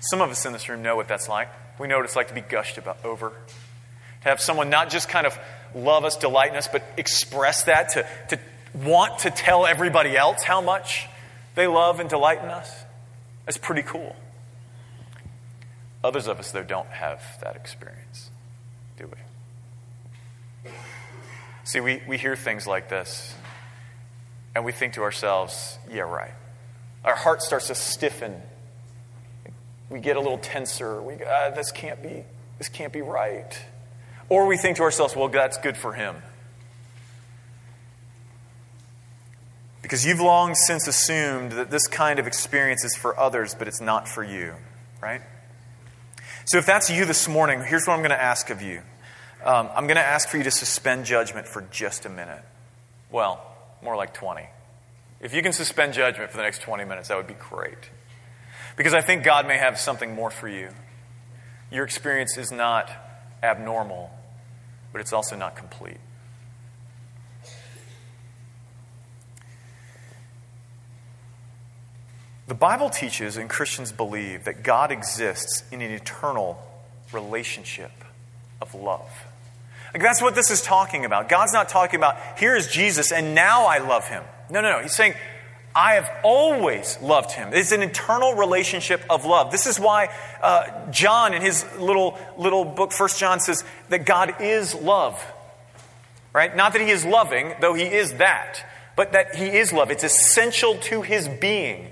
Some 0.00 0.20
of 0.20 0.30
us 0.30 0.44
in 0.46 0.52
this 0.52 0.68
room 0.68 0.82
know 0.82 0.96
what 0.96 1.08
that's 1.08 1.28
like. 1.28 1.48
We 1.78 1.88
know 1.88 1.96
what 1.96 2.04
it's 2.04 2.16
like 2.16 2.28
to 2.28 2.34
be 2.34 2.40
gushed 2.40 2.78
about 2.78 3.04
over. 3.04 3.30
To 3.30 4.28
have 4.28 4.40
someone 4.40 4.70
not 4.70 4.90
just 4.90 5.08
kind 5.08 5.26
of 5.26 5.38
love 5.74 6.04
us, 6.04 6.16
delight 6.16 6.50
in 6.50 6.56
us, 6.56 6.68
but 6.68 6.82
express 6.96 7.64
that, 7.64 7.90
to, 7.90 8.06
to 8.28 8.38
want 8.74 9.20
to 9.20 9.30
tell 9.30 9.66
everybody 9.66 10.16
else 10.16 10.42
how 10.42 10.60
much 10.60 11.08
they 11.54 11.66
love 11.66 12.00
and 12.00 12.08
delight 12.08 12.42
in 12.42 12.48
us. 12.48 12.72
That's 13.44 13.58
pretty 13.58 13.82
cool. 13.82 14.14
Others 16.04 16.26
of 16.26 16.38
us, 16.38 16.52
though, 16.52 16.62
don't 16.62 16.88
have 16.88 17.22
that 17.42 17.56
experience, 17.56 18.30
do 18.98 19.06
we? 19.06 19.25
See, 21.66 21.80
we, 21.80 22.00
we 22.06 22.16
hear 22.16 22.36
things 22.36 22.68
like 22.68 22.88
this, 22.88 23.34
and 24.54 24.64
we 24.64 24.70
think 24.70 24.94
to 24.94 25.02
ourselves, 25.02 25.76
yeah, 25.90 26.02
right. 26.02 26.30
Our 27.04 27.16
heart 27.16 27.42
starts 27.42 27.66
to 27.66 27.74
stiffen. 27.74 28.40
We 29.90 29.98
get 29.98 30.16
a 30.16 30.20
little 30.20 30.38
tenser. 30.38 31.02
We, 31.02 31.14
uh, 31.14 31.50
this 31.50 31.72
can't 31.72 32.00
be, 32.00 32.22
this 32.58 32.68
can't 32.68 32.92
be 32.92 33.02
right. 33.02 33.58
Or 34.28 34.46
we 34.46 34.56
think 34.56 34.76
to 34.76 34.84
ourselves, 34.84 35.16
well, 35.16 35.26
that's 35.26 35.58
good 35.58 35.76
for 35.76 35.92
him. 35.92 36.14
Because 39.82 40.06
you've 40.06 40.20
long 40.20 40.54
since 40.54 40.86
assumed 40.86 41.50
that 41.52 41.72
this 41.72 41.88
kind 41.88 42.20
of 42.20 42.28
experience 42.28 42.84
is 42.84 42.96
for 42.96 43.18
others, 43.18 43.56
but 43.58 43.66
it's 43.66 43.80
not 43.80 44.06
for 44.08 44.22
you, 44.22 44.54
right? 45.02 45.20
So 46.44 46.58
if 46.58 46.66
that's 46.66 46.90
you 46.90 47.04
this 47.06 47.28
morning, 47.28 47.60
here's 47.64 47.88
what 47.88 47.94
I'm 47.94 48.00
going 48.00 48.10
to 48.10 48.22
ask 48.22 48.50
of 48.50 48.62
you. 48.62 48.82
Um, 49.46 49.70
I'm 49.76 49.86
going 49.86 49.96
to 49.96 50.04
ask 50.04 50.28
for 50.28 50.38
you 50.38 50.42
to 50.42 50.50
suspend 50.50 51.04
judgment 51.04 51.46
for 51.46 51.62
just 51.70 52.04
a 52.04 52.08
minute. 52.08 52.42
Well, 53.12 53.40
more 53.80 53.94
like 53.94 54.12
20. 54.12 54.42
If 55.20 55.34
you 55.34 55.40
can 55.40 55.52
suspend 55.52 55.92
judgment 55.94 56.32
for 56.32 56.36
the 56.36 56.42
next 56.42 56.62
20 56.62 56.84
minutes, 56.84 57.08
that 57.08 57.16
would 57.16 57.28
be 57.28 57.34
great. 57.34 57.78
Because 58.76 58.92
I 58.92 59.02
think 59.02 59.22
God 59.22 59.46
may 59.46 59.56
have 59.56 59.78
something 59.78 60.16
more 60.16 60.30
for 60.30 60.48
you. 60.48 60.70
Your 61.70 61.84
experience 61.84 62.36
is 62.36 62.50
not 62.50 62.90
abnormal, 63.40 64.10
but 64.90 65.00
it's 65.00 65.12
also 65.12 65.36
not 65.36 65.54
complete. 65.54 65.98
The 72.48 72.54
Bible 72.54 72.90
teaches 72.90 73.36
and 73.36 73.48
Christians 73.48 73.92
believe 73.92 74.42
that 74.46 74.64
God 74.64 74.90
exists 74.90 75.62
in 75.70 75.82
an 75.82 75.92
eternal 75.92 76.60
relationship 77.12 77.92
of 78.60 78.74
love. 78.74 79.08
Like 79.96 80.02
that's 80.02 80.20
what 80.20 80.34
this 80.34 80.50
is 80.50 80.60
talking 80.60 81.06
about. 81.06 81.30
God's 81.30 81.54
not 81.54 81.70
talking 81.70 81.98
about, 81.98 82.38
here 82.38 82.54
is 82.54 82.68
Jesus 82.68 83.12
and 83.12 83.34
now 83.34 83.64
I 83.64 83.78
love 83.78 84.06
him. 84.06 84.22
No, 84.50 84.60
no, 84.60 84.70
no. 84.72 84.82
He's 84.82 84.94
saying, 84.94 85.14
I 85.74 85.94
have 85.94 86.10
always 86.22 87.00
loved 87.00 87.32
him. 87.32 87.54
It's 87.54 87.72
an 87.72 87.80
eternal 87.80 88.34
relationship 88.34 89.00
of 89.08 89.24
love. 89.24 89.50
This 89.50 89.66
is 89.66 89.80
why 89.80 90.14
uh, 90.42 90.90
John, 90.90 91.32
in 91.32 91.40
his 91.40 91.64
little, 91.78 92.18
little 92.36 92.66
book, 92.66 92.92
First 92.92 93.18
John, 93.18 93.40
says 93.40 93.64
that 93.88 94.04
God 94.04 94.42
is 94.42 94.74
love. 94.74 95.18
Right? 96.34 96.54
Not 96.54 96.74
that 96.74 96.82
he 96.82 96.90
is 96.90 97.06
loving, 97.06 97.54
though 97.62 97.72
he 97.72 97.84
is 97.84 98.12
that, 98.18 98.62
but 98.96 99.12
that 99.12 99.36
he 99.36 99.46
is 99.46 99.72
love. 99.72 99.90
It's 99.90 100.04
essential 100.04 100.76
to 100.76 101.00
his 101.00 101.26
being. 101.26 101.90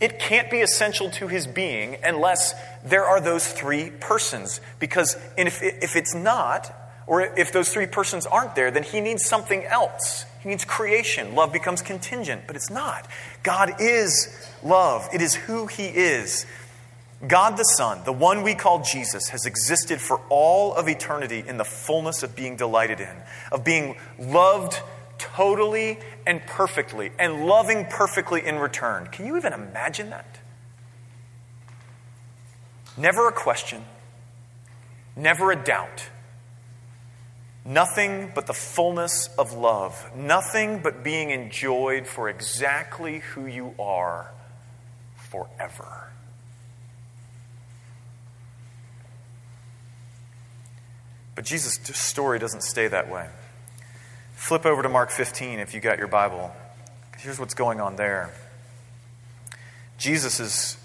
It 0.00 0.18
can't 0.18 0.50
be 0.50 0.60
essential 0.60 1.10
to 1.12 1.28
his 1.28 1.46
being 1.46 1.98
unless 2.04 2.54
there 2.84 3.04
are 3.04 3.20
those 3.20 3.46
three 3.50 3.90
persons. 3.90 4.60
Because 4.78 5.16
if, 5.36 5.60
if 5.62 5.96
it's 5.96 6.14
not, 6.14 6.72
or 7.06 7.22
if 7.22 7.52
those 7.52 7.70
three 7.70 7.86
persons 7.86 8.26
aren't 8.26 8.54
there, 8.54 8.70
then 8.70 8.82
he 8.82 9.00
needs 9.00 9.24
something 9.24 9.64
else. 9.64 10.24
He 10.40 10.50
needs 10.50 10.64
creation. 10.64 11.34
Love 11.34 11.52
becomes 11.52 11.82
contingent, 11.82 12.42
but 12.46 12.54
it's 12.54 12.70
not. 12.70 13.08
God 13.42 13.80
is 13.80 14.28
love, 14.62 15.08
it 15.12 15.20
is 15.20 15.34
who 15.34 15.66
he 15.66 15.86
is. 15.86 16.46
God 17.26 17.56
the 17.56 17.64
Son, 17.64 18.00
the 18.04 18.12
one 18.12 18.44
we 18.44 18.54
call 18.54 18.82
Jesus, 18.82 19.30
has 19.30 19.44
existed 19.44 20.00
for 20.00 20.20
all 20.28 20.72
of 20.74 20.88
eternity 20.88 21.42
in 21.44 21.56
the 21.56 21.64
fullness 21.64 22.22
of 22.22 22.36
being 22.36 22.54
delighted 22.54 23.00
in, 23.00 23.16
of 23.50 23.64
being 23.64 23.96
loved 24.20 24.80
totally 25.18 25.98
and 26.28 26.44
perfectly, 26.46 27.10
and 27.18 27.46
loving 27.46 27.86
perfectly 27.86 28.46
in 28.46 28.56
return. 28.56 29.06
Can 29.06 29.24
you 29.24 29.38
even 29.38 29.54
imagine 29.54 30.10
that? 30.10 30.38
Never 32.98 33.28
a 33.28 33.32
question, 33.32 33.82
never 35.16 35.50
a 35.50 35.56
doubt. 35.56 36.10
Nothing 37.64 38.30
but 38.34 38.46
the 38.46 38.52
fullness 38.52 39.30
of 39.38 39.54
love. 39.54 40.10
Nothing 40.14 40.80
but 40.80 41.02
being 41.02 41.30
enjoyed 41.30 42.06
for 42.06 42.28
exactly 42.28 43.20
who 43.20 43.46
you 43.46 43.74
are 43.78 44.30
forever. 45.30 46.10
But 51.34 51.46
Jesus' 51.46 51.78
story 51.96 52.38
doesn't 52.38 52.62
stay 52.62 52.88
that 52.88 53.10
way. 53.10 53.28
Flip 54.38 54.64
over 54.64 54.82
to 54.82 54.88
Mark 54.88 55.10
15 55.10 55.58
if 55.58 55.74
you 55.74 55.80
got 55.80 55.98
your 55.98 56.06
Bible. 56.06 56.50
Here's 57.18 57.38
what's 57.40 57.54
going 57.54 57.80
on 57.80 57.96
there. 57.96 58.30
Jesus 59.98 60.38
is 60.40 60.78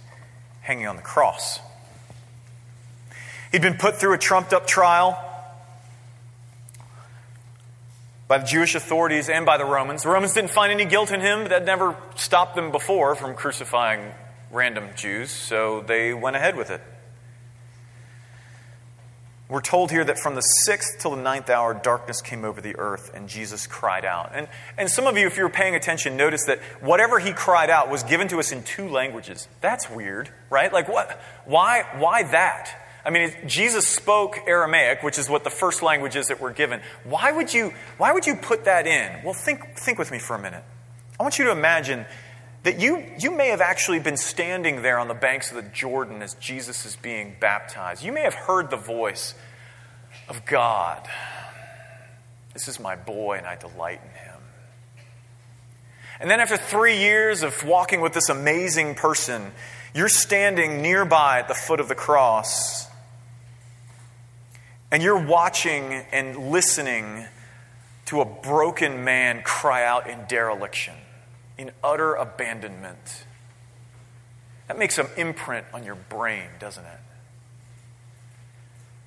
hanging 0.61 0.87
on 0.87 0.97
the 0.97 1.01
cross. 1.01 1.59
He'd 3.53 3.61
been 3.61 3.77
put 3.77 3.95
through 3.95 4.15
a 4.15 4.17
trumped 4.17 4.53
up 4.53 4.65
trial 4.65 5.17
by 8.27 8.39
the 8.39 8.45
Jewish 8.45 8.73
authorities 8.75 9.29
and 9.29 9.45
by 9.45 9.57
the 9.57 9.65
Romans. 9.65 10.03
The 10.03 10.09
Romans 10.09 10.33
didn't 10.33 10.49
find 10.49 10.71
any 10.71 10.85
guilt 10.85 11.11
in 11.11 11.21
him, 11.21 11.43
but 11.43 11.49
that 11.49 11.63
never 11.63 11.95
stopped 12.15 12.55
them 12.55 12.71
before 12.71 13.15
from 13.15 13.35
crucifying 13.35 14.11
random 14.51 14.89
Jews, 14.97 15.29
so 15.29 15.81
they 15.81 16.13
went 16.13 16.35
ahead 16.35 16.57
with 16.57 16.71
it. 16.71 16.81
We're 19.49 19.61
told 19.61 19.91
here 19.91 20.05
that 20.05 20.17
from 20.17 20.35
the 20.35 20.41
sixth 20.41 20.99
till 20.99 21.11
the 21.11 21.21
ninth 21.21 21.49
hour, 21.49 21.73
darkness 21.73 22.21
came 22.21 22.45
over 22.45 22.61
the 22.61 22.75
earth, 22.77 23.11
and 23.13 23.27
Jesus 23.27 23.67
cried 23.67 24.05
out. 24.05 24.31
And, 24.33 24.47
and 24.77 24.89
some 24.89 25.05
of 25.05 25.17
you, 25.17 25.27
if 25.27 25.35
you 25.35 25.43
were 25.43 25.49
paying 25.49 25.75
attention, 25.75 26.15
noticed 26.15 26.47
that 26.47 26.59
whatever 26.81 27.19
he 27.19 27.33
cried 27.33 27.69
out 27.69 27.89
was 27.89 28.03
given 28.03 28.29
to 28.29 28.39
us 28.39 28.51
in 28.53 28.63
two 28.63 28.87
languages. 28.87 29.47
That's 29.59 29.89
weird, 29.89 30.29
right? 30.49 30.71
Like, 30.71 30.87
what? 30.87 31.21
Why, 31.45 31.83
why 31.97 32.23
that? 32.23 32.79
I 33.05 33.09
mean, 33.09 33.33
Jesus 33.45 33.85
spoke 33.85 34.39
Aramaic, 34.47 35.03
which 35.03 35.19
is 35.19 35.29
what 35.29 35.43
the 35.43 35.49
first 35.49 35.83
language 35.83 36.15
is 36.15 36.27
that 36.27 36.39
we're 36.39 36.53
given. 36.53 36.79
Why 37.03 37.33
would 37.33 37.53
you, 37.53 37.73
why 37.97 38.13
would 38.13 38.25
you 38.25 38.35
put 38.35 38.63
that 38.63 38.87
in? 38.87 39.25
Well, 39.25 39.33
think, 39.33 39.77
think 39.77 39.99
with 39.99 40.09
me 40.09 40.19
for 40.19 40.37
a 40.37 40.39
minute. 40.39 40.63
I 41.19 41.23
want 41.23 41.37
you 41.37 41.45
to 41.45 41.51
imagine 41.51 42.05
that 42.63 42.79
you, 42.79 43.03
you 43.19 43.29
may 43.29 43.49
have 43.49 43.61
actually 43.61 43.99
been 43.99 44.17
standing 44.17 44.81
there 44.81 44.97
on 44.97 45.09
the 45.09 45.13
banks 45.13 45.51
of 45.51 45.57
the 45.57 45.69
Jordan 45.69 46.21
as 46.21 46.33
Jesus 46.35 46.85
is 46.85 46.95
being 46.95 47.35
baptized. 47.39 48.03
You 48.03 48.13
may 48.13 48.21
have 48.21 48.33
heard 48.33 48.69
the 48.69 48.77
voice 48.77 49.35
of 50.29 50.45
God. 50.45 51.05
This 52.53 52.69
is 52.69 52.79
my 52.79 52.95
boy, 52.95 53.37
and 53.37 53.45
I 53.45 53.57
delight 53.57 53.99
in 54.01 54.09
him. 54.09 54.39
And 56.21 56.31
then, 56.31 56.39
after 56.39 56.55
three 56.55 56.99
years 56.99 57.43
of 57.43 57.65
walking 57.65 57.99
with 57.99 58.13
this 58.13 58.29
amazing 58.29 58.95
person, 58.95 59.51
you're 59.93 60.07
standing 60.07 60.81
nearby 60.81 61.39
at 61.39 61.49
the 61.49 61.53
foot 61.53 61.81
of 61.81 61.89
the 61.89 61.95
cross, 61.95 62.87
and 64.89 65.03
you're 65.03 65.25
watching 65.25 65.83
and 66.13 66.51
listening 66.51 67.25
to 68.05 68.21
a 68.21 68.25
broken 68.25 69.03
man 69.03 69.41
cry 69.41 69.83
out 69.83 70.07
in 70.07 70.25
dereliction 70.27 70.93
in 71.57 71.71
utter 71.83 72.15
abandonment. 72.15 73.25
That 74.67 74.77
makes 74.77 74.97
an 74.97 75.07
imprint 75.17 75.67
on 75.73 75.83
your 75.83 75.95
brain, 75.95 76.47
doesn't 76.59 76.85
it? 76.85 76.99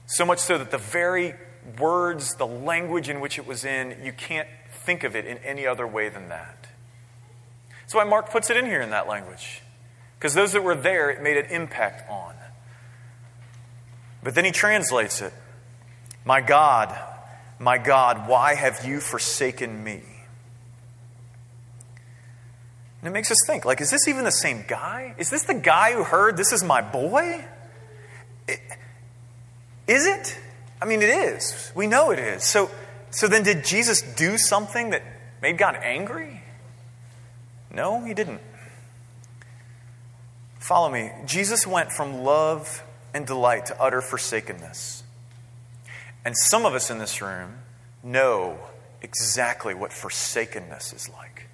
So 0.06 0.24
much 0.24 0.38
so 0.38 0.58
that 0.58 0.70
the 0.70 0.78
very 0.78 1.34
words, 1.78 2.34
the 2.36 2.46
language 2.46 3.08
in 3.08 3.20
which 3.20 3.38
it 3.38 3.46
was 3.46 3.64
in, 3.64 3.96
you 4.04 4.12
can't 4.12 4.48
think 4.70 5.02
of 5.02 5.16
it 5.16 5.24
in 5.24 5.38
any 5.38 5.66
other 5.66 5.86
way 5.86 6.08
than 6.08 6.28
that. 6.28 6.68
That's 7.80 7.94
why 7.94 8.04
Mark 8.04 8.30
puts 8.30 8.50
it 8.50 8.56
in 8.56 8.66
here 8.66 8.80
in 8.80 8.90
that 8.90 9.08
language. 9.08 9.62
Because 10.18 10.34
those 10.34 10.52
that 10.52 10.62
were 10.62 10.74
there, 10.74 11.10
it 11.10 11.22
made 11.22 11.36
an 11.36 11.46
impact 11.46 12.08
on. 12.08 12.34
But 14.22 14.34
then 14.34 14.44
he 14.44 14.50
translates 14.50 15.20
it 15.20 15.32
My 16.24 16.40
God, 16.40 16.96
my 17.58 17.78
God, 17.78 18.28
why 18.28 18.54
have 18.54 18.84
you 18.84 19.00
forsaken 19.00 19.82
me? 19.82 20.02
And 23.06 23.12
it 23.12 23.18
makes 23.18 23.30
us 23.30 23.38
think, 23.46 23.64
like, 23.64 23.80
is 23.80 23.92
this 23.92 24.08
even 24.08 24.24
the 24.24 24.32
same 24.32 24.64
guy? 24.66 25.14
Is 25.16 25.30
this 25.30 25.44
the 25.44 25.54
guy 25.54 25.92
who 25.92 26.02
heard, 26.02 26.36
this 26.36 26.50
is 26.50 26.64
my 26.64 26.80
boy? 26.80 27.44
It, 28.48 28.58
is 29.86 30.06
it? 30.06 30.36
I 30.82 30.86
mean, 30.86 31.02
it 31.02 31.10
is. 31.10 31.70
We 31.76 31.86
know 31.86 32.10
it 32.10 32.18
is. 32.18 32.42
So, 32.42 32.68
so 33.12 33.28
then 33.28 33.44
did 33.44 33.64
Jesus 33.64 34.02
do 34.02 34.36
something 34.36 34.90
that 34.90 35.04
made 35.40 35.56
God 35.56 35.76
angry? 35.80 36.42
No, 37.72 38.04
he 38.04 38.12
didn't. 38.12 38.40
Follow 40.58 40.90
me. 40.90 41.12
Jesus 41.26 41.64
went 41.64 41.92
from 41.92 42.24
love 42.24 42.82
and 43.14 43.24
delight 43.24 43.66
to 43.66 43.80
utter 43.80 44.00
forsakenness. 44.00 45.04
And 46.24 46.36
some 46.36 46.66
of 46.66 46.74
us 46.74 46.90
in 46.90 46.98
this 46.98 47.22
room 47.22 47.58
know 48.02 48.58
exactly 49.00 49.74
what 49.74 49.92
forsakenness 49.92 50.92
is 50.92 51.08
like. 51.08 51.45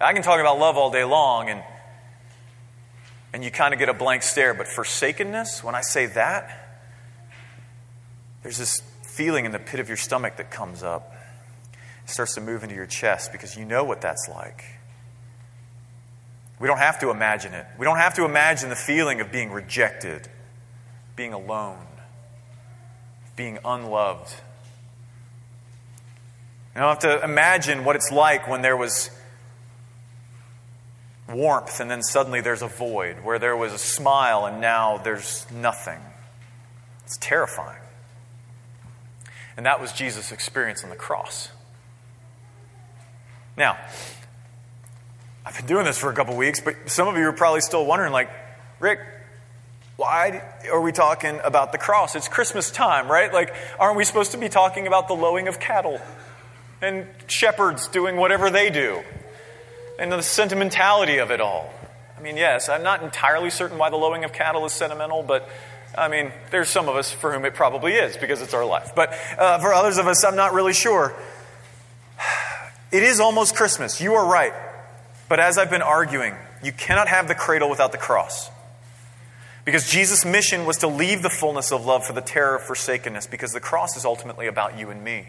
I 0.00 0.12
can 0.12 0.22
talk 0.22 0.40
about 0.40 0.58
love 0.58 0.76
all 0.76 0.90
day 0.90 1.04
long 1.04 1.48
and 1.48 1.62
and 3.32 3.44
you 3.44 3.50
kind 3.50 3.74
of 3.74 3.78
get 3.78 3.88
a 3.88 3.94
blank 3.94 4.22
stare, 4.22 4.54
but 4.54 4.66
forsakenness, 4.66 5.62
when 5.62 5.74
I 5.74 5.82
say 5.82 6.06
that, 6.06 6.80
there's 8.42 8.56
this 8.56 8.80
feeling 9.02 9.44
in 9.44 9.52
the 9.52 9.58
pit 9.58 9.80
of 9.80 9.88
your 9.88 9.96
stomach 9.96 10.36
that 10.38 10.50
comes 10.50 10.82
up. 10.82 11.14
It 12.04 12.10
starts 12.10 12.34
to 12.36 12.40
move 12.40 12.62
into 12.62 12.74
your 12.74 12.86
chest 12.86 13.32
because 13.32 13.56
you 13.56 13.66
know 13.66 13.84
what 13.84 14.00
that's 14.00 14.28
like. 14.28 14.64
We 16.58 16.66
don't 16.66 16.78
have 16.78 16.98
to 17.00 17.10
imagine 17.10 17.52
it. 17.52 17.66
We 17.78 17.84
don't 17.84 17.98
have 17.98 18.14
to 18.14 18.24
imagine 18.24 18.70
the 18.70 18.76
feeling 18.76 19.20
of 19.20 19.30
being 19.30 19.52
rejected, 19.52 20.28
being 21.14 21.32
alone, 21.32 21.86
being 23.36 23.58
unloved. 23.64 24.32
You 26.74 26.80
don't 26.80 26.88
have 26.88 26.98
to 27.00 27.22
imagine 27.22 27.84
what 27.84 27.94
it's 27.94 28.10
like 28.10 28.48
when 28.48 28.62
there 28.62 28.76
was 28.76 29.10
warmth 31.28 31.80
and 31.80 31.90
then 31.90 32.02
suddenly 32.02 32.40
there's 32.40 32.62
a 32.62 32.68
void, 32.68 33.24
where 33.24 33.38
there 33.38 33.56
was 33.56 33.72
a 33.72 33.78
smile 33.78 34.46
and 34.46 34.60
now 34.60 34.98
there's 34.98 35.46
nothing. 35.50 36.00
It's 37.04 37.18
terrifying. 37.18 37.80
And 39.56 39.66
that 39.66 39.80
was 39.80 39.92
Jesus' 39.92 40.32
experience 40.32 40.84
on 40.84 40.90
the 40.90 40.96
cross. 40.96 41.50
Now, 43.56 43.76
I've 45.44 45.56
been 45.56 45.66
doing 45.66 45.84
this 45.84 45.98
for 45.98 46.10
a 46.10 46.14
couple 46.14 46.36
weeks, 46.36 46.60
but 46.60 46.74
some 46.86 47.08
of 47.08 47.16
you 47.16 47.26
are 47.26 47.32
probably 47.32 47.60
still 47.60 47.84
wondering, 47.84 48.12
like, 48.12 48.30
Rick, 48.78 49.00
why 49.96 50.42
are 50.70 50.80
we 50.80 50.92
talking 50.92 51.40
about 51.42 51.72
the 51.72 51.78
cross? 51.78 52.14
It's 52.14 52.28
Christmas 52.28 52.70
time, 52.70 53.10
right? 53.10 53.32
Like, 53.32 53.52
aren't 53.80 53.96
we 53.96 54.04
supposed 54.04 54.30
to 54.32 54.38
be 54.38 54.48
talking 54.48 54.86
about 54.86 55.08
the 55.08 55.14
lowing 55.14 55.48
of 55.48 55.58
cattle 55.58 56.00
and 56.80 57.08
shepherds 57.26 57.88
doing 57.88 58.16
whatever 58.16 58.50
they 58.50 58.70
do 58.70 59.02
and 59.98 60.12
the 60.12 60.22
sentimentality 60.22 61.18
of 61.18 61.30
it 61.30 61.40
all? 61.40 61.72
I 62.16 62.20
mean, 62.20 62.36
yes, 62.36 62.68
I'm 62.68 62.82
not 62.82 63.02
entirely 63.02 63.50
certain 63.50 63.78
why 63.78 63.90
the 63.90 63.96
lowing 63.96 64.24
of 64.24 64.32
cattle 64.32 64.64
is 64.66 64.72
sentimental, 64.72 65.22
but 65.22 65.48
I 65.96 66.08
mean, 66.08 66.32
there's 66.50 66.68
some 66.68 66.88
of 66.88 66.96
us 66.96 67.10
for 67.10 67.32
whom 67.32 67.44
it 67.44 67.54
probably 67.54 67.94
is 67.94 68.16
because 68.16 68.42
it's 68.42 68.54
our 68.54 68.64
life. 68.64 68.92
But 68.94 69.12
uh, 69.38 69.58
for 69.58 69.72
others 69.72 69.98
of 69.98 70.06
us, 70.06 70.24
I'm 70.24 70.36
not 70.36 70.52
really 70.52 70.72
sure. 70.72 71.14
It 72.90 73.02
is 73.02 73.20
almost 73.20 73.54
Christmas. 73.54 74.00
You 74.00 74.14
are 74.14 74.26
right. 74.26 74.52
But 75.28 75.40
as 75.40 75.58
I've 75.58 75.70
been 75.70 75.82
arguing, 75.82 76.34
you 76.62 76.72
cannot 76.72 77.08
have 77.08 77.28
the 77.28 77.34
cradle 77.34 77.68
without 77.68 77.92
the 77.92 77.98
cross. 77.98 78.50
Because 79.64 79.90
Jesus' 79.90 80.24
mission 80.24 80.64
was 80.64 80.78
to 80.78 80.88
leave 80.88 81.22
the 81.22 81.30
fullness 81.30 81.70
of 81.70 81.84
love 81.84 82.06
for 82.06 82.14
the 82.14 82.22
terror 82.22 82.56
of 82.56 82.62
forsakenness, 82.62 83.26
because 83.26 83.52
the 83.52 83.60
cross 83.60 83.96
is 83.96 84.06
ultimately 84.06 84.46
about 84.46 84.78
you 84.78 84.88
and 84.88 85.04
me. 85.04 85.28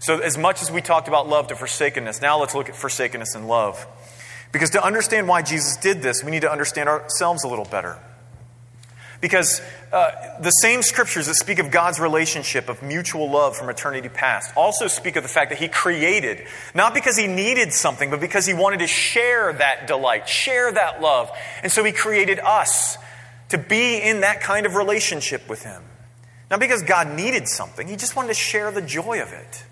So, 0.00 0.18
as 0.18 0.38
much 0.38 0.62
as 0.62 0.70
we 0.70 0.80
talked 0.80 1.08
about 1.08 1.28
love 1.28 1.48
to 1.48 1.54
forsakenness, 1.54 2.22
now 2.22 2.40
let's 2.40 2.54
look 2.54 2.70
at 2.70 2.74
forsakenness 2.74 3.34
and 3.34 3.46
love. 3.46 3.86
Because 4.50 4.70
to 4.70 4.82
understand 4.82 5.28
why 5.28 5.42
Jesus 5.42 5.76
did 5.76 6.00
this, 6.00 6.24
we 6.24 6.30
need 6.30 6.40
to 6.40 6.50
understand 6.50 6.88
ourselves 6.88 7.44
a 7.44 7.48
little 7.48 7.66
better. 7.66 7.98
Because 9.20 9.60
uh, 9.92 10.40
the 10.40 10.50
same 10.50 10.80
scriptures 10.80 11.26
that 11.26 11.34
speak 11.34 11.58
of 11.58 11.70
God's 11.70 12.00
relationship 12.00 12.70
of 12.70 12.82
mutual 12.82 13.30
love 13.30 13.54
from 13.54 13.68
eternity 13.68 14.08
past 14.08 14.50
also 14.56 14.86
speak 14.86 15.16
of 15.16 15.22
the 15.22 15.28
fact 15.28 15.50
that 15.50 15.58
He 15.58 15.68
created, 15.68 16.46
not 16.74 16.94
because 16.94 17.18
He 17.18 17.26
needed 17.26 17.74
something, 17.74 18.08
but 18.08 18.20
because 18.20 18.46
He 18.46 18.54
wanted 18.54 18.78
to 18.78 18.86
share 18.86 19.52
that 19.52 19.86
delight, 19.86 20.26
share 20.26 20.72
that 20.72 21.02
love. 21.02 21.30
And 21.62 21.70
so 21.70 21.84
He 21.84 21.92
created 21.92 22.38
us 22.38 22.96
to 23.50 23.58
be 23.58 23.98
in 23.98 24.22
that 24.22 24.40
kind 24.40 24.64
of 24.64 24.76
relationship 24.76 25.46
with 25.46 25.62
Him. 25.62 25.82
Not 26.50 26.58
because 26.58 26.82
God 26.82 27.14
needed 27.14 27.46
something, 27.46 27.86
He 27.86 27.96
just 27.96 28.16
wanted 28.16 28.28
to 28.28 28.34
share 28.34 28.70
the 28.70 28.80
joy 28.82 29.20
of 29.20 29.34
it. 29.34 29.64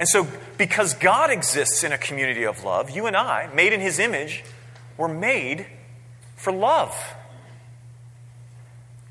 And 0.00 0.08
so, 0.08 0.26
because 0.58 0.94
God 0.94 1.30
exists 1.30 1.84
in 1.84 1.92
a 1.92 1.98
community 1.98 2.44
of 2.44 2.64
love, 2.64 2.90
you 2.90 3.06
and 3.06 3.16
I, 3.16 3.48
made 3.54 3.72
in 3.72 3.80
His 3.80 4.00
image, 4.00 4.42
were 4.96 5.08
made 5.08 5.66
for 6.36 6.52
love. 6.52 6.96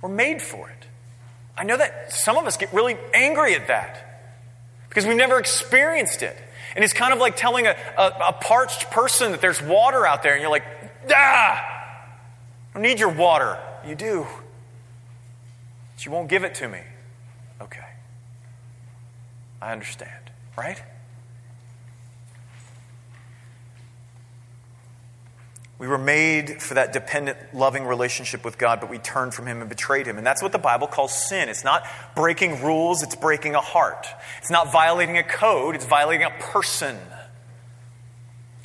We're 0.01 0.09
made 0.09 0.41
for 0.41 0.69
it. 0.69 0.87
I 1.55 1.63
know 1.63 1.77
that 1.77 2.11
some 2.11 2.37
of 2.37 2.45
us 2.45 2.57
get 2.57 2.73
really 2.73 2.97
angry 3.13 3.53
at 3.53 3.67
that 3.67 4.23
because 4.89 5.05
we've 5.05 5.15
never 5.15 5.39
experienced 5.39 6.23
it. 6.23 6.35
And 6.75 6.83
it's 6.83 6.93
kind 6.93 7.13
of 7.13 7.19
like 7.19 7.35
telling 7.35 7.67
a, 7.67 7.75
a, 7.97 8.03
a 8.29 8.33
parched 8.33 8.89
person 8.91 9.31
that 9.31 9.41
there's 9.41 9.61
water 9.61 10.05
out 10.07 10.23
there, 10.23 10.33
and 10.33 10.41
you're 10.41 10.51
like, 10.51 10.65
ah, 11.11 11.15
I 11.15 12.73
don't 12.73 12.83
need 12.83 12.99
your 12.99 13.09
water. 13.09 13.59
You 13.87 13.95
do. 13.95 14.25
But 15.95 16.05
you 16.05 16.11
won't 16.11 16.29
give 16.29 16.43
it 16.43 16.55
to 16.55 16.67
me. 16.67 16.79
Okay. 17.61 17.85
I 19.61 19.71
understand, 19.71 20.28
right? 20.59 20.81
We 25.79 25.87
were 25.87 25.97
made 25.97 26.61
for 26.61 26.73
that 26.73 26.91
dependent, 26.91 27.37
loving 27.53 27.85
relationship 27.85 28.43
with 28.43 28.57
God, 28.57 28.81
but 28.81 28.89
we 28.89 28.97
turned 28.97 29.33
from 29.33 29.47
Him 29.47 29.61
and 29.61 29.69
betrayed 29.69 30.05
Him. 30.05 30.17
And 30.17 30.27
that's 30.27 30.43
what 30.43 30.51
the 30.51 30.59
Bible 30.59 30.87
calls 30.87 31.13
sin. 31.13 31.47
It's 31.47 31.63
not 31.63 31.87
breaking 32.15 32.61
rules, 32.61 33.01
it's 33.01 33.15
breaking 33.15 33.55
a 33.55 33.61
heart. 33.61 34.05
It's 34.39 34.51
not 34.51 34.73
violating 34.73 35.17
a 35.17 35.23
code, 35.23 35.75
it's 35.75 35.85
violating 35.85 36.27
a 36.27 36.31
person. 36.41 36.97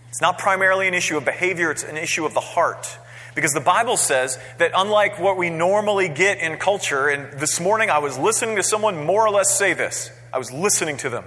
It's 0.08 0.20
not 0.20 0.38
primarily 0.38 0.88
an 0.88 0.94
issue 0.94 1.16
of 1.16 1.24
behavior, 1.24 1.70
it's 1.70 1.84
an 1.84 1.96
issue 1.96 2.26
of 2.26 2.34
the 2.34 2.40
heart. 2.40 2.98
Because 3.36 3.52
the 3.52 3.60
Bible 3.60 3.96
says 3.96 4.38
that 4.58 4.72
unlike 4.76 5.20
what 5.20 5.36
we 5.36 5.50
normally 5.50 6.08
get 6.08 6.38
in 6.38 6.56
culture, 6.56 7.08
and 7.08 7.38
this 7.38 7.60
morning 7.60 7.90
I 7.90 7.98
was 7.98 8.18
listening 8.18 8.56
to 8.56 8.62
someone 8.64 9.04
more 9.04 9.24
or 9.24 9.30
less 9.30 9.56
say 9.56 9.72
this, 9.72 10.10
I 10.32 10.38
was 10.38 10.50
listening 10.52 10.96
to 10.98 11.10
them. 11.10 11.24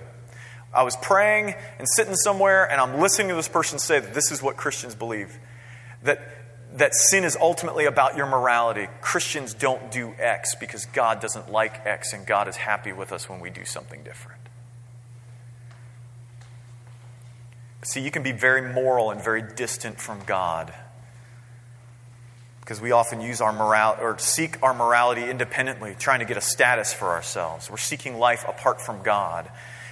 I 0.78 0.84
was 0.84 0.96
praying 0.96 1.56
and 1.80 1.88
sitting 1.90 2.16
somewhere, 2.16 2.70
and 2.70 2.80
I'm 2.80 3.02
listening 3.02 3.30
to 3.30 3.36
this 3.36 3.48
person 3.48 3.80
say 3.80 4.00
that 4.00 4.14
this 4.14 4.32
is 4.32 4.44
what 4.44 4.58
Christians 4.58 4.94
believe 4.94 5.40
that, 6.04 6.22
that 6.74 6.94
sin 6.94 7.24
is 7.24 7.36
ultimately 7.36 7.86
about 7.86 8.16
your 8.16 8.28
morality. 8.28 8.88
Christians 9.02 9.56
don't 9.56 9.90
do 9.92 10.14
X 10.20 10.54
because 10.54 10.86
God 10.86 11.20
doesn't 11.20 11.52
like 11.52 11.84
X 11.86 12.14
and 12.14 12.28
God 12.28 12.48
is 12.48 12.56
happy 12.56 12.94
with 12.94 13.12
us 13.12 13.28
when 13.28 13.40
we 13.40 13.50
do 13.50 13.66
something 13.66 14.04
different. 14.04 14.40
See, 17.84 18.02
you 18.02 18.12
can 18.12 18.22
be 18.22 18.32
very 18.32 18.74
moral 18.74 19.10
and 19.10 19.20
very 19.20 19.42
distant 19.42 20.00
from 20.00 20.20
God 20.26 20.72
because 22.60 22.82
we 22.82 22.92
often 22.92 23.22
use 23.22 23.40
our 23.40 23.54
morality 23.54 24.02
or 24.04 24.20
seek 24.20 24.62
our 24.62 24.74
morality 24.74 25.28
independently, 25.28 25.96
trying 25.98 26.20
to 26.20 26.26
get 26.26 26.38
a 26.38 26.42
status 26.42 26.94
for 26.94 27.08
ourselves. 27.12 27.72
We're 27.72 27.78
seeking 27.78 28.20
life 28.20 28.46
apart 28.48 28.82
from 28.82 29.02
God. 29.04 29.50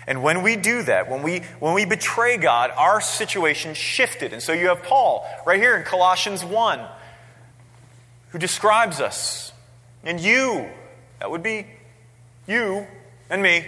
And 0.07 0.21
when 0.21 0.43
we 0.43 0.55
do 0.55 0.83
that, 0.83 1.09
when 1.09 1.23
we, 1.23 1.39
when 1.59 1.73
we 1.73 1.85
betray 1.85 2.37
God, 2.37 2.71
our 2.71 3.01
situation 3.01 3.73
shifted. 3.73 4.33
And 4.33 4.41
so 4.41 4.53
you 4.53 4.67
have 4.67 4.83
Paul 4.83 5.25
right 5.45 5.59
here 5.59 5.75
in 5.75 5.83
Colossians 5.83 6.43
1 6.43 6.85
who 8.29 8.39
describes 8.39 8.99
us. 8.99 9.51
And 10.03 10.19
you, 10.19 10.69
that 11.19 11.31
would 11.31 11.41
be 11.41 11.65
you 12.47 12.85
and 13.29 13.41
me, 13.41 13.65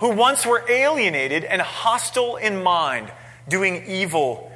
who 0.00 0.10
once 0.10 0.46
were 0.46 0.64
alienated 0.70 1.44
and 1.44 1.60
hostile 1.60 2.36
in 2.36 2.62
mind, 2.62 3.10
doing 3.48 3.84
evil 3.86 4.50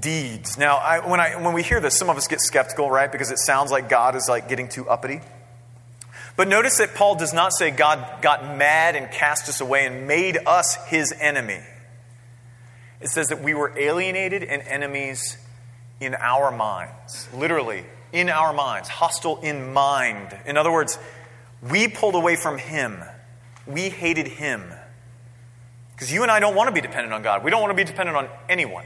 deeds. 0.00 0.58
Now, 0.58 0.76
I, 0.76 1.08
when, 1.08 1.20
I, 1.20 1.40
when 1.40 1.54
we 1.54 1.62
hear 1.62 1.80
this, 1.80 1.96
some 1.96 2.10
of 2.10 2.16
us 2.16 2.26
get 2.26 2.40
skeptical, 2.40 2.90
right? 2.90 3.10
Because 3.10 3.30
it 3.30 3.38
sounds 3.38 3.70
like 3.70 3.88
God 3.88 4.16
is 4.16 4.26
like 4.28 4.48
getting 4.48 4.68
too 4.68 4.88
uppity. 4.88 5.20
But 6.36 6.48
notice 6.48 6.78
that 6.78 6.94
Paul 6.94 7.14
does 7.14 7.32
not 7.32 7.52
say 7.52 7.70
God 7.70 8.20
got 8.20 8.44
mad 8.56 8.94
and 8.94 9.10
cast 9.10 9.48
us 9.48 9.60
away 9.60 9.86
and 9.86 10.06
made 10.06 10.38
us 10.46 10.76
his 10.88 11.12
enemy. 11.18 11.60
It 13.00 13.08
says 13.08 13.28
that 13.28 13.42
we 13.42 13.54
were 13.54 13.76
alienated 13.76 14.42
and 14.42 14.62
enemies 14.62 15.38
in 16.00 16.14
our 16.14 16.50
minds. 16.50 17.28
Literally, 17.34 17.84
in 18.12 18.28
our 18.28 18.52
minds, 18.52 18.88
hostile 18.88 19.38
in 19.40 19.72
mind. 19.72 20.36
In 20.46 20.56
other 20.56 20.72
words, 20.72 20.98
we 21.62 21.88
pulled 21.88 22.14
away 22.14 22.36
from 22.36 22.58
him. 22.58 23.02
We 23.66 23.88
hated 23.88 24.28
him. 24.28 24.62
Because 25.92 26.12
you 26.12 26.22
and 26.22 26.30
I 26.30 26.40
don't 26.40 26.54
want 26.54 26.68
to 26.68 26.72
be 26.72 26.82
dependent 26.82 27.14
on 27.14 27.22
God. 27.22 27.42
We 27.42 27.50
don't 27.50 27.62
want 27.62 27.70
to 27.70 27.76
be 27.76 27.84
dependent 27.84 28.16
on 28.16 28.28
anyone. 28.48 28.84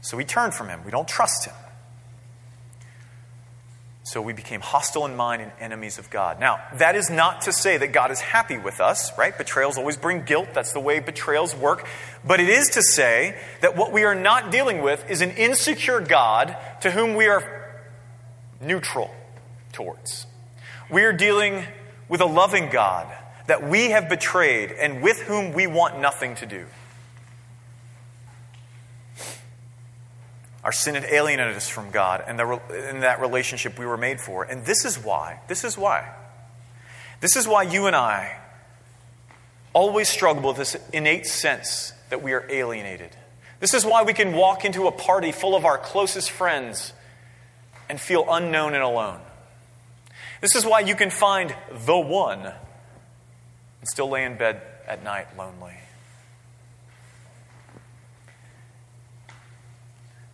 So 0.00 0.16
we 0.16 0.24
turn 0.24 0.52
from 0.52 0.68
him. 0.68 0.84
We 0.84 0.92
don't 0.92 1.08
trust 1.08 1.46
him. 1.46 1.54
So 4.06 4.20
we 4.20 4.34
became 4.34 4.60
hostile 4.60 5.06
in 5.06 5.16
mind 5.16 5.40
and 5.40 5.50
enemies 5.58 5.98
of 5.98 6.10
God. 6.10 6.38
Now, 6.38 6.60
that 6.74 6.94
is 6.94 7.08
not 7.08 7.40
to 7.42 7.54
say 7.54 7.78
that 7.78 7.92
God 7.92 8.10
is 8.10 8.20
happy 8.20 8.58
with 8.58 8.78
us, 8.78 9.10
right? 9.16 9.36
Betrayals 9.36 9.78
always 9.78 9.96
bring 9.96 10.24
guilt. 10.24 10.48
That's 10.52 10.74
the 10.74 10.80
way 10.80 11.00
betrayals 11.00 11.56
work. 11.56 11.88
But 12.22 12.38
it 12.38 12.50
is 12.50 12.68
to 12.70 12.82
say 12.82 13.34
that 13.62 13.76
what 13.76 13.92
we 13.92 14.04
are 14.04 14.14
not 14.14 14.52
dealing 14.52 14.82
with 14.82 15.10
is 15.10 15.22
an 15.22 15.30
insecure 15.30 16.00
God 16.00 16.54
to 16.82 16.90
whom 16.90 17.14
we 17.14 17.28
are 17.28 17.82
neutral 18.60 19.10
towards. 19.72 20.26
We 20.90 21.04
are 21.04 21.12
dealing 21.14 21.64
with 22.06 22.20
a 22.20 22.26
loving 22.26 22.68
God 22.68 23.10
that 23.46 23.66
we 23.66 23.90
have 23.90 24.10
betrayed 24.10 24.70
and 24.70 25.02
with 25.02 25.22
whom 25.22 25.54
we 25.54 25.66
want 25.66 25.98
nothing 25.98 26.34
to 26.36 26.46
do. 26.46 26.66
Our 30.64 30.72
sin 30.72 30.94
had 30.94 31.04
alienated 31.04 31.56
us 31.56 31.68
from 31.68 31.90
God 31.90 32.24
and 32.26 32.38
the, 32.38 32.88
in 32.90 33.00
that 33.00 33.20
relationship 33.20 33.78
we 33.78 33.84
were 33.84 33.98
made 33.98 34.18
for. 34.18 34.44
And 34.44 34.64
this 34.64 34.86
is 34.86 34.96
why. 34.98 35.40
This 35.46 35.62
is 35.62 35.76
why. 35.76 36.10
This 37.20 37.36
is 37.36 37.46
why 37.46 37.64
you 37.64 37.86
and 37.86 37.94
I 37.94 38.38
always 39.74 40.08
struggle 40.08 40.42
with 40.42 40.56
this 40.56 40.76
innate 40.92 41.26
sense 41.26 41.92
that 42.08 42.22
we 42.22 42.32
are 42.32 42.46
alienated. 42.48 43.10
This 43.60 43.74
is 43.74 43.84
why 43.84 44.04
we 44.04 44.14
can 44.14 44.32
walk 44.32 44.64
into 44.64 44.86
a 44.86 44.92
party 44.92 45.32
full 45.32 45.54
of 45.54 45.66
our 45.66 45.76
closest 45.76 46.30
friends 46.30 46.94
and 47.88 48.00
feel 48.00 48.24
unknown 48.28 48.74
and 48.74 48.82
alone. 48.82 49.20
This 50.40 50.56
is 50.56 50.64
why 50.64 50.80
you 50.80 50.94
can 50.94 51.10
find 51.10 51.54
the 51.86 51.98
one 51.98 52.40
and 52.40 53.88
still 53.88 54.08
lay 54.08 54.24
in 54.24 54.36
bed 54.36 54.62
at 54.86 55.04
night 55.04 55.26
lonely. 55.36 55.74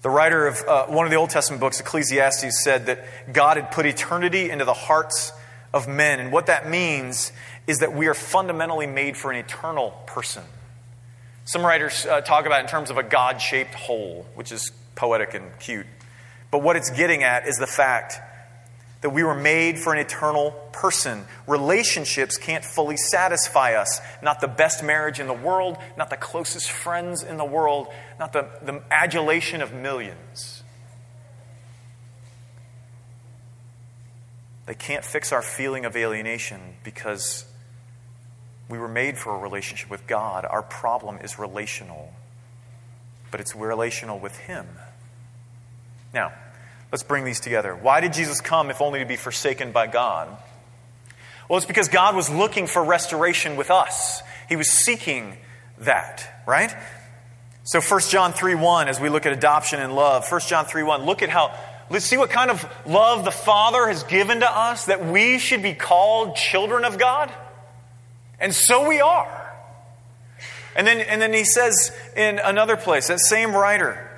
The 0.02 0.10
writer 0.10 0.46
of 0.46 0.62
uh, 0.66 0.86
one 0.86 1.04
of 1.04 1.10
the 1.10 1.16
Old 1.16 1.30
Testament 1.30 1.60
books, 1.60 1.78
Ecclesiastes, 1.78 2.62
said 2.64 2.86
that 2.86 3.04
God 3.32 3.58
had 3.58 3.70
put 3.70 3.84
eternity 3.84 4.50
into 4.50 4.64
the 4.64 4.72
hearts 4.72 5.32
of 5.74 5.88
men. 5.88 6.20
And 6.20 6.32
what 6.32 6.46
that 6.46 6.68
means 6.68 7.32
is 7.66 7.80
that 7.80 7.92
we 7.92 8.06
are 8.06 8.14
fundamentally 8.14 8.86
made 8.86 9.16
for 9.16 9.30
an 9.30 9.38
eternal 9.38 9.90
person. 10.06 10.42
Some 11.44 11.64
writers 11.64 12.06
uh, 12.06 12.22
talk 12.22 12.46
about 12.46 12.60
in 12.62 12.66
terms 12.66 12.90
of 12.90 12.96
a 12.96 13.02
God 13.02 13.40
shaped 13.40 13.74
hole, 13.74 14.26
which 14.34 14.52
is 14.52 14.72
poetic 14.94 15.34
and 15.34 15.58
cute. 15.58 15.86
But 16.50 16.62
what 16.62 16.76
it's 16.76 16.90
getting 16.90 17.22
at 17.22 17.46
is 17.46 17.58
the 17.58 17.66
fact 17.66 18.20
that 19.00 19.10
we 19.10 19.22
were 19.22 19.34
made 19.34 19.78
for 19.78 19.94
an 19.94 19.98
eternal 19.98 20.50
person. 20.72 21.24
Relationships 21.46 22.36
can't 22.36 22.64
fully 22.64 22.96
satisfy 22.96 23.74
us. 23.74 24.00
Not 24.22 24.40
the 24.40 24.48
best 24.48 24.82
marriage 24.84 25.20
in 25.20 25.26
the 25.26 25.34
world, 25.34 25.78
not 25.96 26.10
the 26.10 26.16
closest 26.16 26.70
friends 26.70 27.22
in 27.22 27.38
the 27.38 27.44
world, 27.44 27.88
not 28.18 28.32
the, 28.32 28.48
the 28.62 28.82
adulation 28.90 29.62
of 29.62 29.72
millions. 29.72 30.62
They 34.66 34.74
can't 34.74 35.04
fix 35.04 35.32
our 35.32 35.42
feeling 35.42 35.84
of 35.84 35.96
alienation 35.96 36.60
because 36.84 37.44
we 38.68 38.78
were 38.78 38.86
made 38.86 39.18
for 39.18 39.34
a 39.34 39.38
relationship 39.38 39.90
with 39.90 40.06
God. 40.06 40.44
Our 40.44 40.62
problem 40.62 41.18
is 41.18 41.38
relational, 41.38 42.12
but 43.30 43.40
it's 43.40 43.56
relational 43.56 44.18
with 44.18 44.36
Him. 44.36 44.66
Now, 46.14 46.32
let's 46.92 47.03
bring 47.03 47.24
these 47.24 47.40
together. 47.40 47.74
Why 47.74 48.00
did 48.00 48.12
Jesus 48.12 48.40
come 48.40 48.70
if 48.70 48.81
only 48.81 49.00
to 49.00 49.07
be 49.07 49.16
forsaken 49.16 49.72
by 49.72 49.87
God? 49.87 50.29
Well, 51.48 51.57
it's 51.57 51.66
because 51.66 51.88
God 51.88 52.14
was 52.14 52.31
looking 52.31 52.66
for 52.66 52.85
restoration 52.85 53.57
with 53.57 53.70
us. 53.70 54.22
He 54.48 54.57
was 54.57 54.70
seeking 54.70 55.37
that, 55.81 56.44
right? 56.46 56.74
So 57.64 57.81
1 57.81 58.00
John 58.09 58.33
3 58.33 58.55
1, 58.55 58.88
as 58.88 59.00
we 59.00 59.09
look 59.09 59.26
at 59.26 59.33
adoption 59.33 59.81
and 59.81 59.94
love, 59.94 60.31
1 60.31 60.40
John 60.42 60.64
3 60.64 60.83
1, 60.83 61.05
look 61.05 61.22
at 61.22 61.29
how, 61.29 61.57
let's 61.90 62.05
see 62.05 62.16
what 62.16 62.31
kind 62.31 62.50
of 62.50 62.64
love 62.87 63.24
the 63.24 63.31
Father 63.31 63.87
has 63.87 64.03
given 64.05 64.40
to 64.40 64.50
us 64.50 64.87
that 64.87 65.05
we 65.05 65.38
should 65.38 65.62
be 65.62 65.74
called 65.74 66.37
children 66.37 66.85
of 66.85 66.98
God. 66.98 67.33
And 68.38 68.55
so 68.55 68.88
we 68.88 69.00
are. 69.00 69.37
And 70.74 70.87
then, 70.87 71.00
and 71.00 71.20
then 71.20 71.33
he 71.33 71.44
says 71.44 71.96
in 72.16 72.38
another 72.38 72.76
place, 72.76 73.09
that 73.09 73.20
same 73.20 73.55
writer 73.55 74.09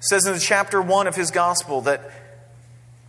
says 0.00 0.26
in 0.26 0.32
the 0.32 0.40
chapter 0.40 0.80
1 0.80 1.06
of 1.06 1.16
his 1.16 1.30
gospel 1.30 1.80
that 1.82 2.10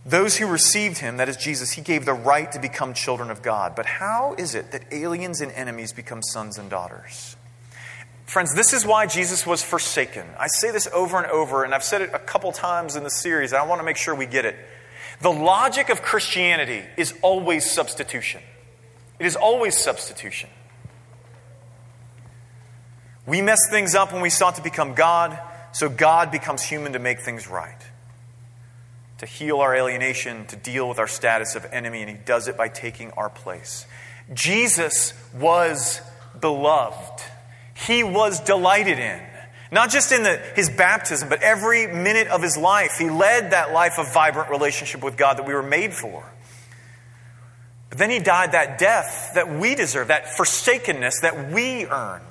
those 0.06 0.36
who 0.38 0.46
received 0.46 0.98
him, 0.98 1.18
that 1.18 1.28
is 1.28 1.36
Jesus, 1.36 1.72
he 1.72 1.82
gave 1.82 2.04
the 2.04 2.14
right 2.14 2.50
to 2.52 2.58
become 2.58 2.94
children 2.94 3.30
of 3.30 3.42
God. 3.42 3.74
But 3.76 3.86
how 3.86 4.34
is 4.38 4.54
it 4.54 4.70
that 4.72 4.84
aliens 4.90 5.40
and 5.40 5.52
enemies 5.52 5.92
become 5.92 6.22
sons 6.22 6.56
and 6.56 6.70
daughters? 6.70 7.36
Friends, 8.24 8.54
this 8.54 8.72
is 8.72 8.86
why 8.86 9.06
Jesus 9.06 9.46
was 9.46 9.62
forsaken. 9.62 10.26
I 10.38 10.48
say 10.48 10.70
this 10.70 10.88
over 10.92 11.16
and 11.16 11.26
over, 11.26 11.64
and 11.64 11.74
I've 11.74 11.84
said 11.84 12.02
it 12.02 12.10
a 12.12 12.18
couple 12.18 12.52
times 12.52 12.96
in 12.96 13.02
the 13.02 13.10
series, 13.10 13.52
and 13.52 13.60
I 13.60 13.66
want 13.66 13.80
to 13.80 13.84
make 13.84 13.96
sure 13.96 14.14
we 14.14 14.26
get 14.26 14.44
it. 14.44 14.56
The 15.20 15.30
logic 15.30 15.88
of 15.88 16.02
Christianity 16.02 16.84
is 16.96 17.14
always 17.22 17.70
substitution. 17.70 18.40
It 19.18 19.26
is 19.26 19.34
always 19.34 19.76
substitution. 19.76 20.48
We 23.26 23.42
mess 23.42 23.60
things 23.68 23.94
up 23.94 24.12
when 24.12 24.22
we 24.22 24.30
sought 24.30 24.54
to 24.56 24.62
become 24.62 24.94
God, 24.94 25.38
so 25.72 25.88
God 25.88 26.30
becomes 26.30 26.62
human 26.62 26.92
to 26.94 26.98
make 26.98 27.20
things 27.20 27.48
right. 27.48 27.80
To 29.18 29.26
heal 29.26 29.58
our 29.58 29.74
alienation, 29.74 30.46
to 30.46 30.56
deal 30.56 30.88
with 30.88 30.98
our 30.98 31.08
status 31.08 31.56
of 31.56 31.66
enemy, 31.72 32.00
and 32.02 32.10
He 32.10 32.16
does 32.16 32.48
it 32.48 32.56
by 32.56 32.68
taking 32.68 33.10
our 33.12 33.28
place. 33.28 33.86
Jesus 34.32 35.12
was 35.34 36.00
beloved, 36.40 37.22
He 37.86 38.04
was 38.04 38.40
delighted 38.40 38.98
in. 38.98 39.20
Not 39.70 39.90
just 39.90 40.12
in 40.12 40.22
the, 40.22 40.38
his 40.56 40.70
baptism, 40.70 41.28
but 41.28 41.42
every 41.42 41.86
minute 41.86 42.28
of 42.28 42.42
his 42.42 42.56
life. 42.56 42.96
He 42.98 43.10
led 43.10 43.50
that 43.50 43.72
life 43.72 43.98
of 43.98 44.12
vibrant 44.14 44.50
relationship 44.50 45.04
with 45.04 45.16
God 45.16 45.36
that 45.36 45.46
we 45.46 45.52
were 45.52 45.62
made 45.62 45.92
for. 45.92 46.24
But 47.90 47.98
then 47.98 48.10
he 48.10 48.18
died 48.18 48.52
that 48.52 48.78
death 48.78 49.32
that 49.34 49.50
we 49.50 49.74
deserve, 49.74 50.08
that 50.08 50.28
forsakenness 50.36 51.20
that 51.20 51.52
we 51.52 51.86
earned. 51.86 52.24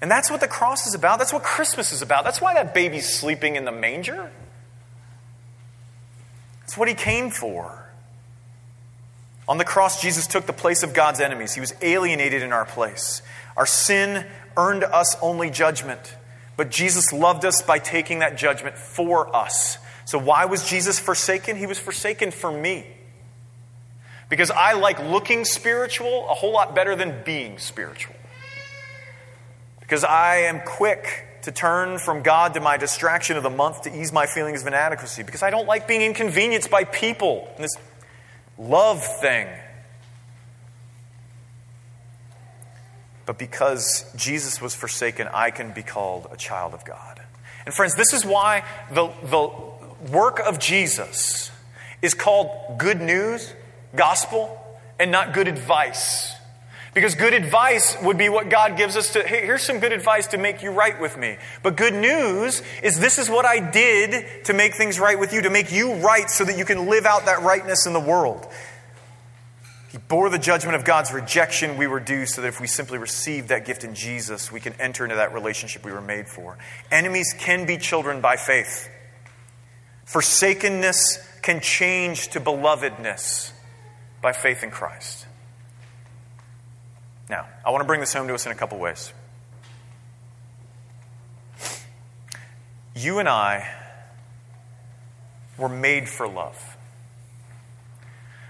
And 0.00 0.10
that's 0.10 0.30
what 0.30 0.40
the 0.40 0.48
cross 0.48 0.86
is 0.86 0.94
about. 0.94 1.18
That's 1.18 1.32
what 1.32 1.42
Christmas 1.42 1.92
is 1.92 2.02
about. 2.02 2.24
That's 2.24 2.40
why 2.40 2.54
that 2.54 2.74
baby's 2.74 3.08
sleeping 3.08 3.56
in 3.56 3.64
the 3.64 3.72
manger. 3.72 4.30
That's 6.60 6.76
what 6.76 6.88
he 6.88 6.94
came 6.94 7.30
for. 7.30 7.86
On 9.48 9.58
the 9.58 9.64
cross, 9.64 10.02
Jesus 10.02 10.26
took 10.26 10.46
the 10.46 10.52
place 10.52 10.82
of 10.82 10.92
God's 10.92 11.20
enemies. 11.20 11.54
He 11.54 11.60
was 11.60 11.72
alienated 11.80 12.42
in 12.42 12.52
our 12.52 12.64
place. 12.64 13.22
Our 13.56 13.66
sin 13.66 14.26
earned 14.56 14.84
us 14.84 15.16
only 15.22 15.50
judgment, 15.50 16.16
but 16.56 16.70
Jesus 16.70 17.12
loved 17.12 17.44
us 17.44 17.62
by 17.62 17.78
taking 17.78 18.18
that 18.18 18.36
judgment 18.36 18.76
for 18.76 19.34
us. 19.34 19.78
So, 20.04 20.18
why 20.18 20.44
was 20.46 20.68
Jesus 20.68 20.98
forsaken? 20.98 21.56
He 21.56 21.66
was 21.66 21.78
forsaken 21.78 22.32
for 22.32 22.50
me. 22.50 22.86
Because 24.28 24.50
I 24.50 24.72
like 24.72 24.98
looking 24.98 25.44
spiritual 25.44 26.28
a 26.28 26.34
whole 26.34 26.52
lot 26.52 26.74
better 26.74 26.96
than 26.96 27.22
being 27.24 27.58
spiritual. 27.58 28.15
Because 29.86 30.02
I 30.02 30.38
am 30.38 30.60
quick 30.66 31.24
to 31.42 31.52
turn 31.52 31.98
from 31.98 32.22
God 32.22 32.54
to 32.54 32.60
my 32.60 32.76
distraction 32.76 33.36
of 33.36 33.44
the 33.44 33.50
month 33.50 33.82
to 33.82 33.96
ease 33.96 34.12
my 34.12 34.26
feelings 34.26 34.62
of 34.62 34.66
inadequacy. 34.66 35.22
Because 35.22 35.44
I 35.44 35.50
don't 35.50 35.68
like 35.68 35.86
being 35.86 36.02
inconvenienced 36.02 36.70
by 36.70 36.82
people 36.82 37.48
and 37.54 37.64
this 37.64 37.76
love 38.58 39.04
thing. 39.20 39.46
But 43.26 43.38
because 43.38 44.04
Jesus 44.16 44.60
was 44.60 44.74
forsaken, 44.74 45.28
I 45.32 45.50
can 45.50 45.72
be 45.72 45.82
called 45.82 46.28
a 46.32 46.36
child 46.36 46.74
of 46.74 46.84
God. 46.84 47.20
And 47.64 47.74
friends, 47.74 47.94
this 47.94 48.12
is 48.12 48.24
why 48.24 48.64
the, 48.90 49.08
the 49.24 50.12
work 50.12 50.40
of 50.40 50.58
Jesus 50.58 51.50
is 52.02 52.14
called 52.14 52.78
good 52.78 53.00
news, 53.00 53.52
gospel, 53.94 54.64
and 54.98 55.10
not 55.10 55.32
good 55.32 55.48
advice. 55.48 56.35
Because 56.96 57.14
good 57.14 57.34
advice 57.34 57.94
would 58.00 58.16
be 58.16 58.30
what 58.30 58.48
God 58.48 58.78
gives 58.78 58.96
us 58.96 59.12
to, 59.12 59.22
hey, 59.22 59.42
here's 59.44 59.62
some 59.62 59.80
good 59.80 59.92
advice 59.92 60.28
to 60.28 60.38
make 60.38 60.62
you 60.62 60.70
right 60.70 60.98
with 60.98 61.18
me. 61.18 61.36
But 61.62 61.76
good 61.76 61.92
news 61.92 62.62
is 62.82 62.98
this 62.98 63.18
is 63.18 63.28
what 63.28 63.44
I 63.44 63.60
did 63.70 64.46
to 64.46 64.54
make 64.54 64.74
things 64.74 64.98
right 64.98 65.20
with 65.20 65.34
you, 65.34 65.42
to 65.42 65.50
make 65.50 65.70
you 65.70 65.96
right 65.96 66.30
so 66.30 66.42
that 66.44 66.56
you 66.56 66.64
can 66.64 66.88
live 66.88 67.04
out 67.04 67.26
that 67.26 67.42
rightness 67.42 67.84
in 67.84 67.92
the 67.92 68.00
world. 68.00 68.46
He 69.92 69.98
bore 69.98 70.30
the 70.30 70.38
judgment 70.38 70.74
of 70.74 70.86
God's 70.86 71.12
rejection 71.12 71.76
we 71.76 71.86
were 71.86 72.00
due 72.00 72.24
so 72.24 72.40
that 72.40 72.48
if 72.48 72.62
we 72.62 72.66
simply 72.66 72.96
receive 72.96 73.48
that 73.48 73.66
gift 73.66 73.84
in 73.84 73.94
Jesus, 73.94 74.50
we 74.50 74.60
can 74.60 74.72
enter 74.80 75.04
into 75.04 75.16
that 75.16 75.34
relationship 75.34 75.84
we 75.84 75.92
were 75.92 76.00
made 76.00 76.26
for. 76.26 76.56
Enemies 76.90 77.34
can 77.38 77.66
be 77.66 77.76
children 77.76 78.22
by 78.22 78.36
faith. 78.36 78.88
Forsakenness 80.06 81.18
can 81.42 81.60
change 81.60 82.28
to 82.28 82.40
belovedness 82.40 83.52
by 84.22 84.32
faith 84.32 84.64
in 84.64 84.70
Christ. 84.70 85.25
Now, 87.28 87.46
I 87.64 87.70
want 87.70 87.82
to 87.82 87.86
bring 87.86 88.00
this 88.00 88.12
home 88.12 88.28
to 88.28 88.34
us 88.34 88.46
in 88.46 88.52
a 88.52 88.54
couple 88.54 88.78
ways. 88.78 89.12
You 92.94 93.18
and 93.18 93.28
I 93.28 93.68
were 95.58 95.68
made 95.68 96.08
for 96.08 96.28
love. 96.28 96.76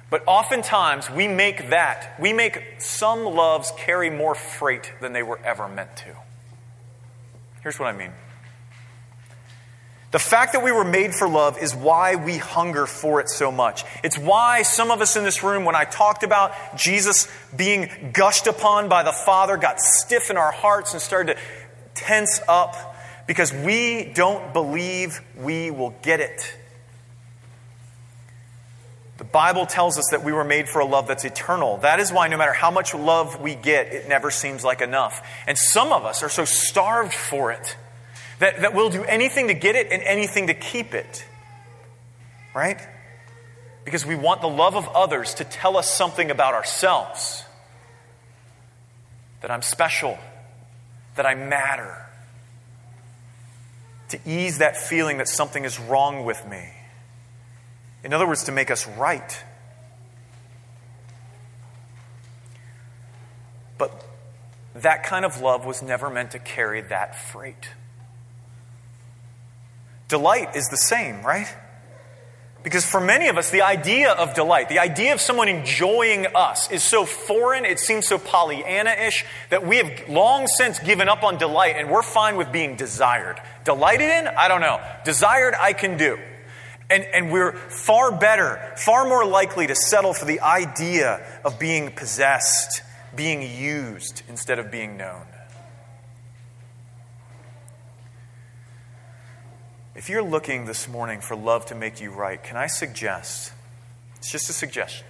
But 0.09 0.23
oftentimes 0.27 1.11
we 1.11 1.27
make 1.27 1.71
that, 1.71 2.15
we 2.21 2.33
make 2.33 2.81
some 2.81 3.25
loves 3.25 3.73
carry 3.77 4.09
more 4.09 4.35
freight 4.35 4.93
than 5.01 5.13
they 5.13 5.23
were 5.23 5.41
ever 5.45 5.69
meant 5.69 5.97
to. 5.97 6.15
Here's 7.63 7.79
what 7.81 7.89
I 7.89 7.93
mean. 7.93 8.13
The 10.17 10.21
fact 10.21 10.55
that 10.55 10.65
we 10.65 10.73
were 10.73 10.83
made 10.83 11.15
for 11.15 11.29
love 11.29 11.59
is 11.59 11.75
why 11.75 12.17
we 12.17 12.39
hunger 12.39 12.87
for 12.87 13.21
it 13.21 13.29
so 13.29 13.53
much. 13.53 13.85
It's 14.03 14.17
why 14.17 14.63
some 14.63 14.91
of 14.91 15.03
us 15.03 15.15
in 15.15 15.25
this 15.25 15.43
room, 15.43 15.67
when 15.67 15.77
I 15.77 15.85
talked 15.85 16.23
about 16.23 16.55
Jesus 16.75 17.29
being 17.55 17.91
gushed 18.15 18.47
upon 18.47 18.89
by 18.89 19.03
the 19.03 19.13
Father, 19.13 19.59
got 19.59 19.79
stiff 19.79 20.31
in 20.31 20.39
our 20.39 20.53
hearts 20.53 20.95
and 20.95 21.03
started 21.03 21.37
to 21.37 21.43
tense 21.93 22.41
up 22.49 22.97
because 23.27 23.53
we 23.53 24.05
don't 24.05 24.55
believe 24.55 25.21
we 25.37 25.71
will 25.71 25.95
get 26.01 26.21
it. 26.21 26.57
The 29.19 29.25
Bible 29.25 29.67
tells 29.67 29.99
us 29.99 30.07
that 30.13 30.25
we 30.25 30.33
were 30.33 30.45
made 30.45 30.67
for 30.67 30.79
a 30.79 30.87
love 30.87 31.09
that's 31.09 31.27
eternal. 31.27 31.77
That 31.77 32.01
is 32.01 32.11
why 32.11 32.29
no 32.29 32.39
matter 32.39 32.55
how 32.55 32.71
much 32.71 32.95
love 32.95 33.39
we 33.39 33.55
get, 33.55 33.89
it 33.89 34.09
never 34.09 34.31
seems 34.31 34.65
like 34.65 34.81
enough. 34.81 35.23
And 35.47 35.59
some 35.59 35.93
of 35.93 36.07
us 36.07 36.23
are 36.23 36.31
so 36.31 36.47
starved 36.47 37.13
for 37.13 37.53
it 37.53 37.77
that, 38.39 38.61
that 38.61 38.75
we'll 38.75 38.91
do 38.91 39.05
anything 39.05 39.49
to 39.49 39.55
get 39.55 39.77
it 39.77 39.89
and 39.91 40.03
anything 40.03 40.49
to 40.49 40.55
keep 40.55 40.95
it. 40.95 41.25
Right? 42.55 42.81
Because 43.85 44.05
we 44.05 44.17
want 44.17 44.41
the 44.41 44.49
love 44.49 44.77
of 44.77 44.89
others 44.89 45.35
to 45.35 45.45
tell 45.45 45.77
us 45.77 45.89
something 45.89 46.31
about 46.31 46.55
ourselves 46.55 47.45
that 49.43 49.51
I'm 49.51 49.63
special, 49.63 50.19
that 51.15 51.27
I 51.27 51.35
matter. 51.35 52.07
to 54.09 54.21
ease 54.25 54.59
that 54.59 54.77
feeling 54.77 55.19
that 55.19 55.29
something 55.29 55.65
is 55.65 55.79
wrong 55.79 56.25
with 56.25 56.47
me. 56.49 56.71
In 58.05 58.13
other 58.13 58.27
words, 58.27 58.45
to 58.45 58.53
make 58.53 58.71
us 58.71 58.87
right. 58.87 59.45
But 63.79 64.05
that 64.75 65.03
kind 65.05 65.25
of 65.25 65.41
love 65.41 65.67
was 65.67 65.83
never 65.83 66.09
meant 66.09 66.31
to 66.33 66.39
carry 66.39 66.83
that 66.83 67.19
freight. 67.19 67.71
Delight 70.09 70.55
is 70.55 70.69
the 70.69 70.77
same, 70.77 71.23
right? 71.23 71.53
Because 72.67 72.85
for 72.85 73.01
many 73.01 73.29
of 73.29 73.39
us, 73.39 73.51
the 73.51 73.63
idea 73.63 74.11
of 74.11 74.35
delight, 74.35 74.69
the 74.69 74.81
idea 74.81 75.13
of 75.15 75.21
someone 75.21 75.49
enjoying 75.49 76.27
us, 76.35 76.69
is 76.69 76.83
so 76.83 77.07
foreign, 77.07 77.65
it 77.65 77.79
seems 77.79 78.09
so 78.09 78.19
Pollyanna 78.19 78.91
ish, 78.91 79.25
that 79.51 79.65
we 79.65 79.77
have 79.77 80.09
long 80.09 80.49
since 80.49 80.81
given 80.81 81.09
up 81.09 81.23
on 81.23 81.39
delight 81.39 81.77
and 81.77 81.89
we're 81.91 82.03
fine 82.03 82.37
with 82.37 82.51
being 82.51 82.75
desired. 82.75 83.41
Delighted 83.65 84.11
in? 84.11 84.27
I 84.27 84.49
don't 84.49 84.61
know. 84.61 84.81
Desired, 85.05 85.55
I 85.57 85.75
can 85.75 85.97
do. 85.97 86.19
And, 86.91 87.05
and 87.05 87.31
we're 87.31 87.53
far 87.53 88.11
better, 88.11 88.75
far 88.77 89.07
more 89.09 89.25
likely 89.25 89.69
to 89.69 89.77
settle 89.77 90.13
for 90.13 90.25
the 90.25 90.41
idea 90.41 91.25
of 91.45 91.61
being 91.61 91.93
possessed, 91.93 92.83
being 93.15 93.43
used, 93.43 94.23
instead 94.29 94.59
of 94.59 94.73
being 94.73 94.97
known. 94.97 95.23
If 99.97 100.11
you're 100.11 100.23
looking 100.23 100.67
this 100.67 100.89
morning 100.89 101.23
for 101.23 101.35
love 101.35 101.65
to 101.67 101.75
make 101.75 102.03
you 102.03 102.11
right, 102.11 102.43
can 102.43 102.59
I 102.59 102.67
suggest, 102.67 103.51
it's 104.17 104.31
just 104.31 104.51
a 104.51 104.53
suggestion, 104.53 105.07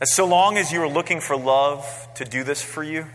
that 0.00 0.08
so 0.08 0.26
long 0.26 0.58
as 0.58 0.72
you 0.72 0.82
are 0.82 0.88
looking 0.88 1.20
for 1.20 1.36
love 1.36 2.08
to 2.16 2.24
do 2.24 2.42
this 2.42 2.60
for 2.60 2.82
you, 2.82 3.06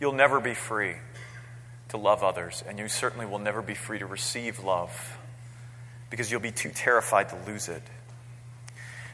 you'll 0.00 0.12
never 0.12 0.38
be 0.38 0.54
free 0.54 0.94
to 1.88 1.96
love 1.96 2.22
others, 2.22 2.62
and 2.68 2.78
you 2.78 2.86
certainly 2.86 3.26
will 3.26 3.40
never 3.40 3.60
be 3.62 3.74
free 3.74 3.98
to 3.98 4.06
receive 4.06 4.62
love 4.62 5.18
because 6.08 6.30
you'll 6.30 6.38
be 6.38 6.52
too 6.52 6.70
terrified 6.70 7.30
to 7.30 7.36
lose 7.48 7.68
it. 7.68 7.82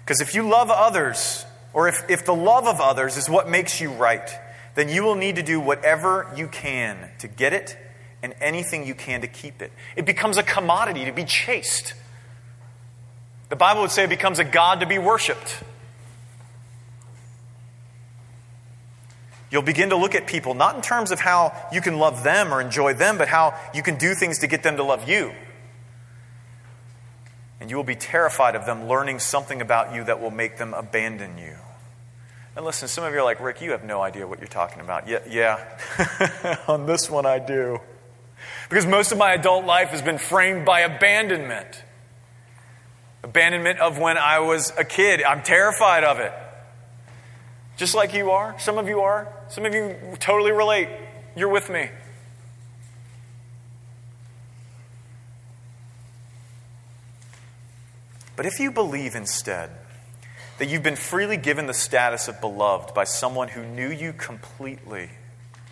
Because 0.05 0.21
if 0.21 0.35
you 0.35 0.47
love 0.47 0.71
others, 0.71 1.47
or 1.73 1.89
if, 1.89 2.05
if 2.11 2.27
the 2.27 2.35
love 2.35 2.67
of 2.67 2.83
others 2.83 3.17
is 3.17 3.31
what 3.31 3.49
makes 3.49 3.81
you 3.81 3.91
right, 3.91 4.31
then 4.75 4.91
you 4.91 5.05
will 5.05 5.15
need 5.15 5.37
to 5.37 5.43
do 5.43 5.59
whatever 5.59 6.31
you 6.37 6.49
can 6.49 7.09
to 7.21 7.29
get 7.29 7.55
it 7.55 7.79
and 8.23 8.35
anything 8.41 8.87
you 8.87 8.95
can 8.95 9.21
to 9.21 9.27
keep 9.27 9.61
it. 9.61 9.73
It 9.97 10.07
becomes 10.07 10.39
a 10.39 10.43
commodity 10.43 11.05
to 11.05 11.13
be 11.13 11.25
chased. 11.25 11.95
The 13.49 13.57
Bible 13.57 13.83
would 13.83 13.91
say 13.91 14.05
it 14.05 14.11
becomes 14.11 14.39
a 14.39 14.45
God 14.45 14.81
to 14.81 14.87
be 14.87 14.99
worshiped. 14.99 15.63
You'll 19.51 19.61
begin 19.61 19.91
to 19.91 19.97
look 19.97 20.15
at 20.15 20.27
people 20.27 20.55
not 20.55 20.77
in 20.77 20.81
terms 20.81 21.11
of 21.11 21.21
how 21.21 21.53
you 21.71 21.83
can 21.83 21.99
love 21.99 22.25
them 22.25 22.55
or 22.55 22.61
enjoy 22.63 22.95
them, 22.95 23.19
but 23.19 23.29
how 23.29 23.55
you 23.75 23.83
can 23.83 23.99
do 23.99 24.15
things 24.15 24.39
to 24.39 24.47
get 24.47 24.63
them 24.63 24.79
to 24.79 24.83
love 24.83 25.07
you. 25.07 25.33
And 27.61 27.69
you 27.71 27.77
will 27.77 27.85
be 27.85 27.95
terrified 27.95 28.55
of 28.55 28.65
them 28.65 28.89
learning 28.89 29.19
something 29.19 29.61
about 29.61 29.95
you 29.95 30.05
that 30.05 30.21
will 30.21 30.31
make 30.31 30.57
them 30.57 30.73
abandon 30.73 31.37
you. 31.37 31.57
And 32.57 32.65
listen, 32.65 32.89
some 32.89 33.05
of 33.05 33.13
you 33.13 33.21
are 33.21 33.25
like, 33.25 33.41
Rick, 33.41 33.61
you 33.61 33.73
have 33.73 33.85
no 33.85 34.01
idea 34.01 34.27
what 34.27 34.39
you're 34.39 34.49
talking 34.49 34.81
about. 34.81 35.07
Yeah, 35.07 35.21
yeah. 35.29 36.59
on 36.69 36.87
this 36.87 37.11
one 37.11 37.27
I 37.27 37.39
do. 37.39 37.79
Because 38.73 38.87
most 38.87 39.13
of 39.13 39.19
my 39.19 39.35
adult 39.35 39.67
life 39.67 39.91
has 39.91 40.01
been 40.01 40.17
framed 40.17 40.65
by 40.65 40.81
abandonment. 40.81 41.85
Abandonment 43.23 43.79
of 43.81 43.99
when 43.99 44.17
I 44.17 44.39
was 44.39 44.73
a 44.79 44.83
kid. 44.83 45.23
I'm 45.23 45.43
terrified 45.43 46.05
of 46.05 46.21
it. 46.21 46.33
Just 47.77 47.95
like 47.95 48.15
you 48.15 48.31
are. 48.31 48.59
Some 48.59 48.79
of 48.79 48.89
you 48.89 49.01
are. 49.01 49.31
Some 49.51 49.67
of 49.67 49.75
you 49.75 49.95
totally 50.21 50.53
relate. 50.53 50.89
You're 51.37 51.51
with 51.51 51.69
me. 51.69 51.91
But 58.37 58.47
if 58.47 58.59
you 58.59 58.73
believe 58.73 59.15
instead 59.15 59.69
that 60.57 60.71
you've 60.71 60.83
been 60.83 60.97
freely 60.97 61.37
given 61.37 61.67
the 61.67 61.75
status 61.75 62.27
of 62.27 62.41
beloved 62.41 62.95
by 62.95 63.05
someone 63.05 63.49
who 63.49 63.67
knew 63.67 63.91
you 63.91 64.15
completely, 64.15 65.11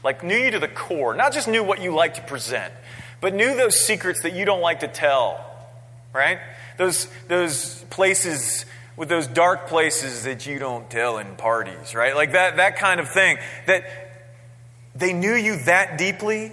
like 0.03 0.23
knew 0.23 0.37
you 0.37 0.51
to 0.53 0.59
the 0.59 0.69
core, 0.69 1.15
not 1.15 1.33
just 1.33 1.49
knew 1.49 1.63
what 1.63 1.81
you 1.81 1.95
like 1.95 2.15
to 2.15 2.23
present, 2.23 2.73
but 3.21 3.35
knew 3.35 3.55
those 3.55 3.79
secrets 3.79 4.23
that 4.23 4.35
you 4.35 4.45
don't 4.45 4.61
like 4.61 4.81
to 4.81 4.89
tell, 4.89 5.45
right? 6.13 6.39
Those, 6.79 7.09
those 7.29 7.85
places 7.91 8.65
with 8.97 9.09
those 9.09 9.27
dark 9.27 9.67
places 9.67 10.25
that 10.25 10.47
you 10.47 10.59
don't 10.59 10.91
tell 10.91 11.17
in 11.17 11.37
parties, 11.37 11.95
right? 11.95 12.15
Like 12.15 12.33
that, 12.33 12.57
that 12.57 12.77
kind 12.77 13.01
of 13.01 13.09
thing. 13.09 13.39
That 13.67 13.85
they 14.95 15.15
knew 15.15 15.35
you 15.35 15.57
that 15.65 15.97
deeply 15.97 16.53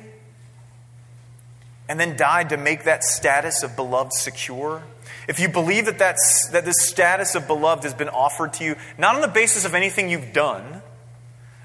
and 1.89 1.99
then 1.99 2.15
died 2.15 2.49
to 2.49 2.57
make 2.57 2.85
that 2.85 3.03
status 3.03 3.63
of 3.63 3.75
beloved 3.75 4.13
secure. 4.13 4.83
If 5.27 5.39
you 5.39 5.49
believe 5.49 5.85
that, 5.85 5.99
that's, 5.99 6.49
that 6.51 6.63
this 6.63 6.87
status 6.87 7.35
of 7.35 7.47
beloved 7.47 7.83
has 7.83 7.93
been 7.93 8.09
offered 8.09 8.53
to 8.53 8.63
you, 8.63 8.75
not 8.97 9.15
on 9.15 9.21
the 9.21 9.27
basis 9.27 9.65
of 9.65 9.75
anything 9.75 10.09
you've 10.09 10.31
done, 10.33 10.81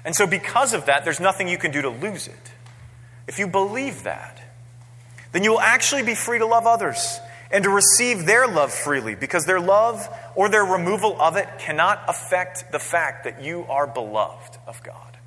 and 0.05 0.15
so 0.15 0.27
because 0.27 0.73
of 0.73 0.85
that, 0.85 1.03
there's 1.03 1.19
nothing 1.19 1.47
you 1.47 1.57
can 1.57 1.71
do 1.71 1.81
to 1.81 1.89
lose 1.89 2.27
it. 2.27 2.51
If 3.27 3.39
you 3.39 3.47
believe 3.47 4.03
that, 4.03 4.41
then 5.31 5.43
you 5.43 5.51
will 5.51 5.61
actually 5.61 6.03
be 6.03 6.15
free 6.15 6.39
to 6.39 6.45
love 6.45 6.67
others 6.67 7.19
and 7.51 7.63
to 7.63 7.69
receive 7.69 8.25
their 8.25 8.47
love 8.47 8.73
freely 8.73 9.15
because 9.15 9.45
their 9.45 9.59
love 9.59 10.09
or 10.35 10.49
their 10.49 10.63
removal 10.63 11.21
of 11.21 11.37
it 11.37 11.47
cannot 11.59 12.03
affect 12.07 12.71
the 12.71 12.79
fact 12.79 13.23
that 13.23 13.43
you 13.43 13.65
are 13.69 13.87
beloved 13.87 14.57
of 14.67 14.81
God. 14.83 15.17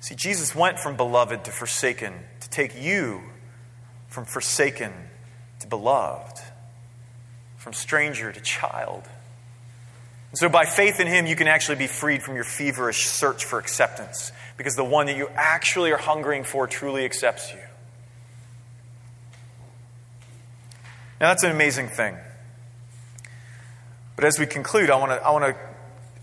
See, 0.00 0.16
Jesus 0.16 0.54
went 0.54 0.80
from 0.80 0.96
beloved 0.96 1.44
to 1.44 1.52
forsaken 1.52 2.14
to 2.40 2.50
take 2.50 2.80
you 2.80 3.22
from 4.08 4.24
forsaken 4.24 4.92
to 5.60 5.66
beloved, 5.66 6.38
from 7.56 7.72
stranger 7.72 8.32
to 8.32 8.40
child. 8.40 9.04
So, 10.34 10.48
by 10.48 10.64
faith 10.64 10.98
in 10.98 11.06
Him, 11.06 11.26
you 11.26 11.36
can 11.36 11.46
actually 11.46 11.76
be 11.76 11.86
freed 11.86 12.22
from 12.22 12.36
your 12.36 12.44
feverish 12.44 13.06
search 13.06 13.44
for 13.44 13.58
acceptance 13.58 14.32
because 14.56 14.76
the 14.76 14.84
one 14.84 15.06
that 15.06 15.16
you 15.16 15.28
actually 15.34 15.92
are 15.92 15.98
hungering 15.98 16.44
for 16.44 16.66
truly 16.66 17.04
accepts 17.04 17.52
you. 17.52 17.60
Now, 21.20 21.28
that's 21.28 21.42
an 21.44 21.50
amazing 21.50 21.88
thing. 21.88 22.16
But 24.16 24.24
as 24.24 24.38
we 24.38 24.46
conclude, 24.46 24.90
I 24.90 24.96
want 24.96 25.12
to, 25.12 25.24
I 25.24 25.30
want 25.30 25.44
to, 25.44 25.60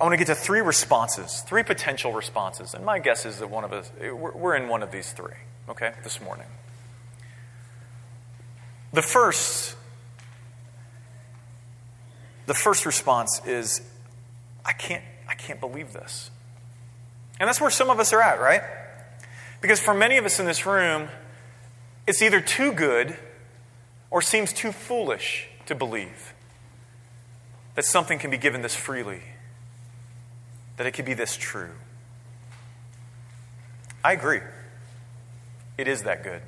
I 0.01 0.03
want 0.03 0.13
to 0.13 0.17
get 0.17 0.27
to 0.27 0.35
three 0.35 0.61
responses, 0.61 1.41
three 1.41 1.63
potential 1.63 2.11
responses. 2.11 2.73
And 2.73 2.83
my 2.83 2.99
guess 2.99 3.25
is 3.25 3.39
that 3.39 3.49
one 3.49 3.63
of 3.63 3.73
us, 3.73 3.91
we're 3.99 4.55
in 4.55 4.67
one 4.67 4.81
of 4.81 4.91
these 4.91 5.11
three, 5.11 5.35
okay, 5.69 5.93
this 6.03 6.19
morning. 6.19 6.47
The 8.91 9.01
first, 9.03 9.75
the 12.47 12.55
first 12.55 12.87
response 12.87 13.41
is, 13.45 13.81
I 14.65 14.73
can't, 14.73 15.03
I 15.27 15.33
can't 15.33 15.59
believe 15.59 15.93
this. 15.93 16.31
And 17.39 17.47
that's 17.47 17.61
where 17.61 17.69
some 17.69 17.89
of 17.89 17.99
us 17.99 18.11
are 18.13 18.21
at, 18.21 18.39
right? 18.39 18.61
Because 19.61 19.79
for 19.79 19.93
many 19.93 20.17
of 20.17 20.25
us 20.25 20.39
in 20.39 20.45
this 20.45 20.65
room, 20.65 21.09
it's 22.07 22.21
either 22.21 22.41
too 22.41 22.71
good 22.71 23.17
or 24.09 24.21
seems 24.21 24.51
too 24.51 24.71
foolish 24.71 25.47
to 25.65 25.75
believe 25.75 26.33
that 27.75 27.85
something 27.85 28.19
can 28.19 28.31
be 28.31 28.37
given 28.37 28.61
this 28.61 28.75
freely, 28.75 29.21
that 30.77 30.87
it 30.87 30.91
could 30.91 31.05
be 31.05 31.13
this 31.13 31.37
true. 31.37 31.71
I 34.03 34.13
agree. 34.13 34.41
It 35.77 35.87
is 35.87 36.03
that 36.03 36.23
good. 36.23 36.41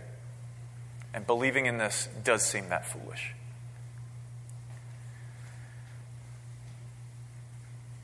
And 1.14 1.28
believing 1.28 1.66
in 1.66 1.78
this 1.78 2.08
does 2.24 2.44
seem 2.44 2.70
that 2.70 2.86
foolish. 2.86 3.34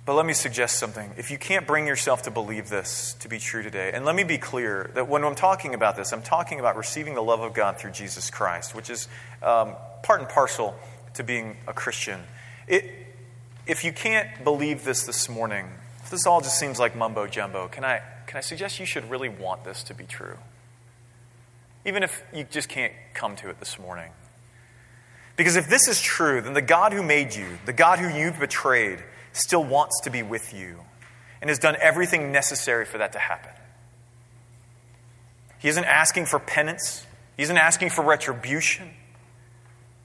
But 0.08 0.16
let 0.16 0.26
me 0.26 0.32
suggest 0.32 0.80
something. 0.80 1.12
If 1.18 1.32
you 1.32 1.38
can't 1.38 1.68
bring 1.68 1.86
yourself 1.86 2.22
to 2.22 2.32
believe 2.32 2.70
this 2.70 3.18
to 3.20 3.28
be 3.28 3.40
true 3.40 3.62
today, 3.62 3.92
and 3.94 4.06
let 4.06 4.16
me 4.16 4.24
be 4.24 4.38
clear 4.38 4.90
that 4.94 5.10
when 5.10 5.26
I'm 5.26 5.36
talking 5.36 5.74
about 5.74 5.98
this, 5.98 6.14
I'm 6.14 6.22
talking 6.22 6.62
about 6.62 6.78
receiving 6.78 7.14
the 7.14 7.22
love 7.22 7.42
of 7.42 7.54
God 7.54 7.78
through 7.78 7.92
Jesus 7.92 8.30
Christ, 8.30 8.74
which 8.74 8.90
is 8.90 9.10
um, 9.44 9.76
part 10.04 10.22
and 10.22 10.30
parcel 10.30 10.76
to 11.16 11.26
being 11.26 11.58
a 11.68 11.74
Christian. 11.74 12.22
It, 12.70 12.90
if 13.66 13.84
you 13.84 13.92
can't 13.92 14.46
believe 14.46 14.86
this 14.86 15.04
this 15.04 15.28
morning, 15.28 15.68
if 16.02 16.10
this 16.10 16.26
all 16.26 16.40
just 16.40 16.58
seems 16.58 16.80
like 16.80 16.96
mumbo 16.96 17.28
jumbo, 17.28 17.68
can 17.68 17.84
I, 17.84 18.00
can 18.28 18.38
I 18.38 18.42
suggest 18.42 18.80
you 18.80 18.86
should 18.86 19.10
really 19.10 19.28
want 19.28 19.66
this 19.66 19.84
to 19.84 19.94
be 19.94 20.06
true? 20.06 20.38
Even 21.86 22.02
if 22.02 22.24
you 22.34 22.46
just 22.50 22.70
can't 22.70 22.94
come 23.14 23.36
to 23.36 23.50
it 23.50 23.60
this 23.60 23.78
morning. 23.78 24.12
Because 25.36 25.58
if 25.58 25.68
this 25.68 25.90
is 25.90 26.00
true, 26.00 26.40
then 26.40 26.54
the 26.54 26.62
God 26.62 26.94
who 26.94 27.04
made 27.04 27.36
you, 27.36 27.58
the 27.66 27.74
God 27.74 28.00
who 28.00 28.08
you've 28.08 28.40
betrayed, 28.40 29.04
still 29.38 29.64
wants 29.64 30.02
to 30.02 30.10
be 30.10 30.24
with 30.24 30.54
you 30.54 30.82
and 31.42 31.50
has 31.50 31.60
done 31.60 31.76
everything 31.80 32.32
necessary 32.32 32.86
for 32.86 32.98
that 32.98 33.14
to 33.14 33.20
happen. 33.20 33.52
He 35.60 35.68
isn't 35.70 35.86
asking 35.86 36.26
for 36.26 36.40
penance, 36.40 37.06
He 37.36 37.44
isn't 37.44 37.58
asking 37.58 37.92
for 37.92 38.04
retribution. 38.04 38.92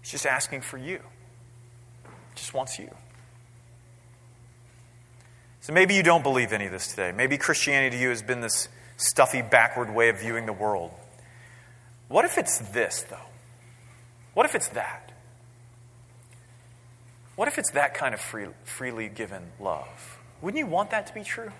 He's 0.01 0.11
just 0.11 0.27
asking 0.27 0.62
for 0.62 0.79
you. 0.79 0.99
He 2.05 2.37
just 2.37 2.55
wants 2.55 2.79
you. 2.79 2.90
So 5.61 5.73
maybe 5.73 5.95
you 5.95 6.03
don't 6.03 6.25
believe 6.25 6.53
any 6.53 6.66
of 6.66 6.73
this 6.73 6.88
today. 6.88 7.12
Maybe 7.12 7.38
Christianity 7.38 7.97
to 7.97 8.03
you 8.03 8.09
has 8.09 8.21
been 8.21 8.40
this 8.40 8.68
stuffy, 8.97 9.42
backward 9.42 9.95
way 9.95 10.09
of 10.09 10.18
viewing 10.18 10.47
the 10.47 10.53
world. 10.53 10.90
What 12.09 12.25
if 12.25 12.37
it's 12.37 12.59
this, 12.59 13.03
though? 13.09 13.16
What 14.35 14.45
if 14.45 14.55
it's 14.55 14.68
that? 14.68 15.12
What 17.37 17.49
if 17.49 17.59
it's 17.59 17.71
that 17.73 17.95
kind 17.95 18.14
of 18.14 18.21
free, 18.21 18.47
freely 18.64 19.09
given 19.09 19.53
love? 19.59 20.18
Wouldn't 20.40 20.59
you 20.59 20.66
want 20.66 20.90
that 20.90 21.07
to 21.07 21.14
be 21.14 21.23
true? 21.23 21.51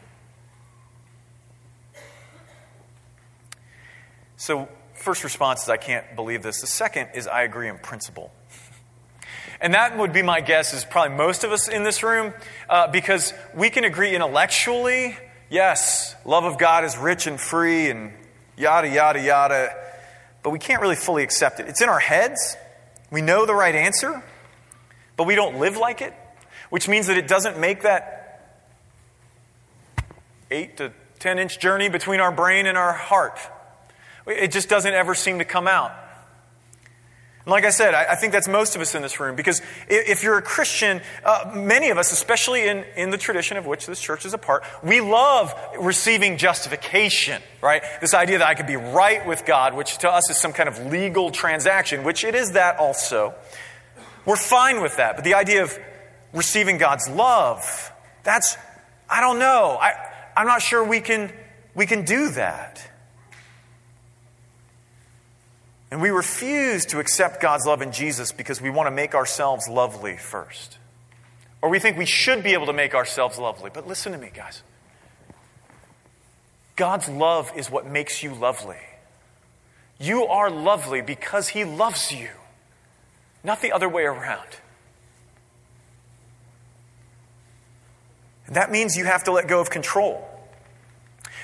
So, 4.37 4.69
first 4.95 5.23
response 5.25 5.63
is 5.63 5.69
I 5.69 5.77
can't 5.77 6.17
believe 6.17 6.43
this. 6.43 6.61
The 6.61 6.67
second 6.67 7.11
is 7.15 7.27
I 7.27 7.43
agree 7.43 7.69
in 7.69 7.79
principle. 7.79 8.33
And 9.61 9.75
that 9.75 9.97
would 9.97 10.13
be 10.13 10.23
my 10.23 10.41
guess, 10.41 10.75
is 10.75 10.85
probably 10.85 11.17
most 11.17 11.45
of 11.45 11.53
us 11.53 11.69
in 11.69 11.85
this 11.85 12.03
room, 12.03 12.35
uh, 12.69 12.89
because 12.89 13.33
we 13.55 13.71
can 13.71 13.85
agree 13.85 14.15
intellectually 14.15 15.17
yes, 15.53 16.17
love 16.25 16.45
of 16.45 16.59
God 16.59 16.85
is 16.85 16.97
rich 16.97 17.27
and 17.27 17.39
free 17.39 17.91
and 17.91 18.13
yada, 18.57 18.89
yada, 18.89 19.21
yada, 19.21 19.77
but 20.43 20.51
we 20.51 20.59
can't 20.59 20.81
really 20.81 20.97
fully 20.97 21.23
accept 21.23 21.61
it. 21.61 21.69
It's 21.69 21.83
in 21.83 21.89
our 21.89 22.01
heads. 22.01 22.57
We 23.11 23.21
know 23.21 23.47
the 23.47 23.55
right 23.55 23.75
answer, 23.75 24.25
but 25.17 25.27
we 25.27 25.35
don't 25.35 25.59
live 25.59 25.77
like 25.77 26.01
it, 26.01 26.15
which 26.71 26.89
means 26.89 27.07
that 27.07 27.17
it 27.17 27.29
doesn't 27.29 27.59
make 27.59 27.83
that 27.83 28.23
8 30.51 30.77
to 30.79 30.93
10 31.19 31.39
inch 31.39 31.59
journey 31.59 31.89
between 31.89 32.21
our 32.21 32.33
brain 32.33 32.67
and 32.67 32.77
our 32.77 32.93
heart. 32.93 33.39
It 34.27 34.53
just 34.53 34.69
doesn't 34.69 34.93
ever 34.93 35.15
seem 35.15 35.39
to 35.39 35.45
come 35.45 35.67
out. 35.67 35.93
And 37.45 37.51
like 37.51 37.65
I 37.65 37.71
said, 37.71 37.93
I, 37.93 38.13
I, 38.13 38.15
think 38.15 38.33
that's 38.33 38.47
most 38.47 38.77
of 38.77 38.83
us 38.83 38.95
in 38.95 39.03
this 39.03 39.19
room 39.19 39.35
because 39.35 39.61
if, 39.89 40.09
if 40.09 40.23
you're 40.23 40.39
a 40.39 40.43
Christian, 40.43 41.01
uh, 41.25 41.51
many 41.57 41.91
of 41.91 41.99
us, 41.99 42.13
especially 42.13 42.69
in, 42.69 42.85
in 42.97 43.11
the 43.11 43.19
tradition 43.19 43.57
of 43.57 43.67
which 43.67 43.85
this 43.87 44.01
church 44.01 44.25
is 44.25 44.33
a 44.33 44.39
part, 44.39 44.63
we 44.85 45.01
love 45.01 45.53
receiving 45.81 46.37
justification, 46.37 47.43
right? 47.61 47.83
This 48.01 48.15
idea 48.15 48.39
that 48.39 48.47
I 48.47 48.55
could 48.55 48.69
be 48.69 48.77
right 48.77 49.27
with 49.27 49.45
God, 49.45 49.75
which 49.75 49.99
to 49.99 50.11
us 50.11 50.31
is 50.31 50.37
some 50.37 50.53
kind 50.53 50.69
of 50.69 50.87
legal 50.87 51.33
transaction, 51.33 52.05
which 52.05 52.23
it 52.23 52.37
is 52.37 52.53
that 52.53 52.79
also. 52.79 53.35
We're 54.25 54.37
fine 54.37 54.81
with 54.83 54.97
that. 54.97 55.17
But 55.17 55.25
the 55.25 55.35
idea 55.35 55.63
of 55.63 55.79
receiving 56.33 56.79
God's 56.79 57.09
love, 57.09 57.93
that's, 58.23 58.57
I 59.09 59.21
don't 59.21 59.39
know. 59.39 59.79
I, 59.81 59.93
I'm 60.37 60.47
not 60.47 60.63
sure 60.63 60.83
we 60.85 61.01
can, 61.01 61.33
we 61.75 61.87
can 61.87 62.05
do 62.05 62.31
that. 62.31 62.89
And 65.91 66.01
we 66.01 66.09
refuse 66.09 66.87
to 66.87 67.01
accept 67.01 67.43
God's 67.43 67.67
love 67.67 67.83
in 67.83 67.93
Jesus 67.93 68.33
because 68.33 68.63
we 68.63 68.71
want 68.71 68.87
to 68.87 68.91
make 68.91 69.15
ourselves 69.15 69.69
lovely 69.69 70.17
first. 70.17 70.79
Or 71.61 71.69
we 71.69 71.79
think 71.79 71.99
we 71.99 72.07
should 72.07 72.43
be 72.43 72.55
able 72.55 72.67
to 72.67 72.73
make 72.73 72.95
ourselves 72.95 73.39
lovely. 73.39 73.71
But 73.73 73.87
listen 73.87 74.13
to 74.13 74.19
me, 74.19 74.31
guys. 74.35 74.63
God's 76.77 77.09
love 77.09 77.53
is 77.55 77.71
what 77.71 77.87
makes 77.87 78.23
you 78.23 78.35
lovely. 78.35 78.81
You 80.01 80.27
are 80.27 80.51
lovely 80.51 81.03
because 81.03 81.49
He 81.49 81.65
loves 81.65 82.11
you, 82.11 82.31
not 83.45 83.61
the 83.61 83.73
other 83.73 83.89
way 83.89 84.05
around. 84.05 84.49
That 88.49 88.71
means 88.71 88.97
you 88.97 89.05
have 89.05 89.25
to 89.25 89.33
let 89.33 89.49
go 89.49 89.61
of 89.61 89.71
control. 89.71 90.29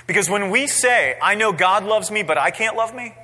Because 0.07 0.29
when 0.29 0.51
we 0.51 0.67
say, 0.67 1.17
I 1.23 1.35
know 1.35 1.53
God 1.53 1.85
loves 1.85 2.11
me, 2.11 2.23
but 2.23 2.39
I 2.39 2.51
can't 2.51 2.77
love 2.77 2.95
me, 2.95 3.15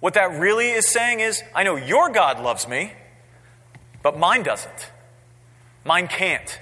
what 0.00 0.14
that 0.14 0.38
really 0.38 0.70
is 0.70 0.88
saying 0.88 1.20
is, 1.20 1.42
I 1.54 1.64
know 1.64 1.76
your 1.76 2.10
God 2.10 2.40
loves 2.40 2.68
me, 2.68 2.92
but 4.02 4.18
mine 4.18 4.42
doesn't. 4.42 4.92
Mine 5.84 6.06
can't. 6.08 6.60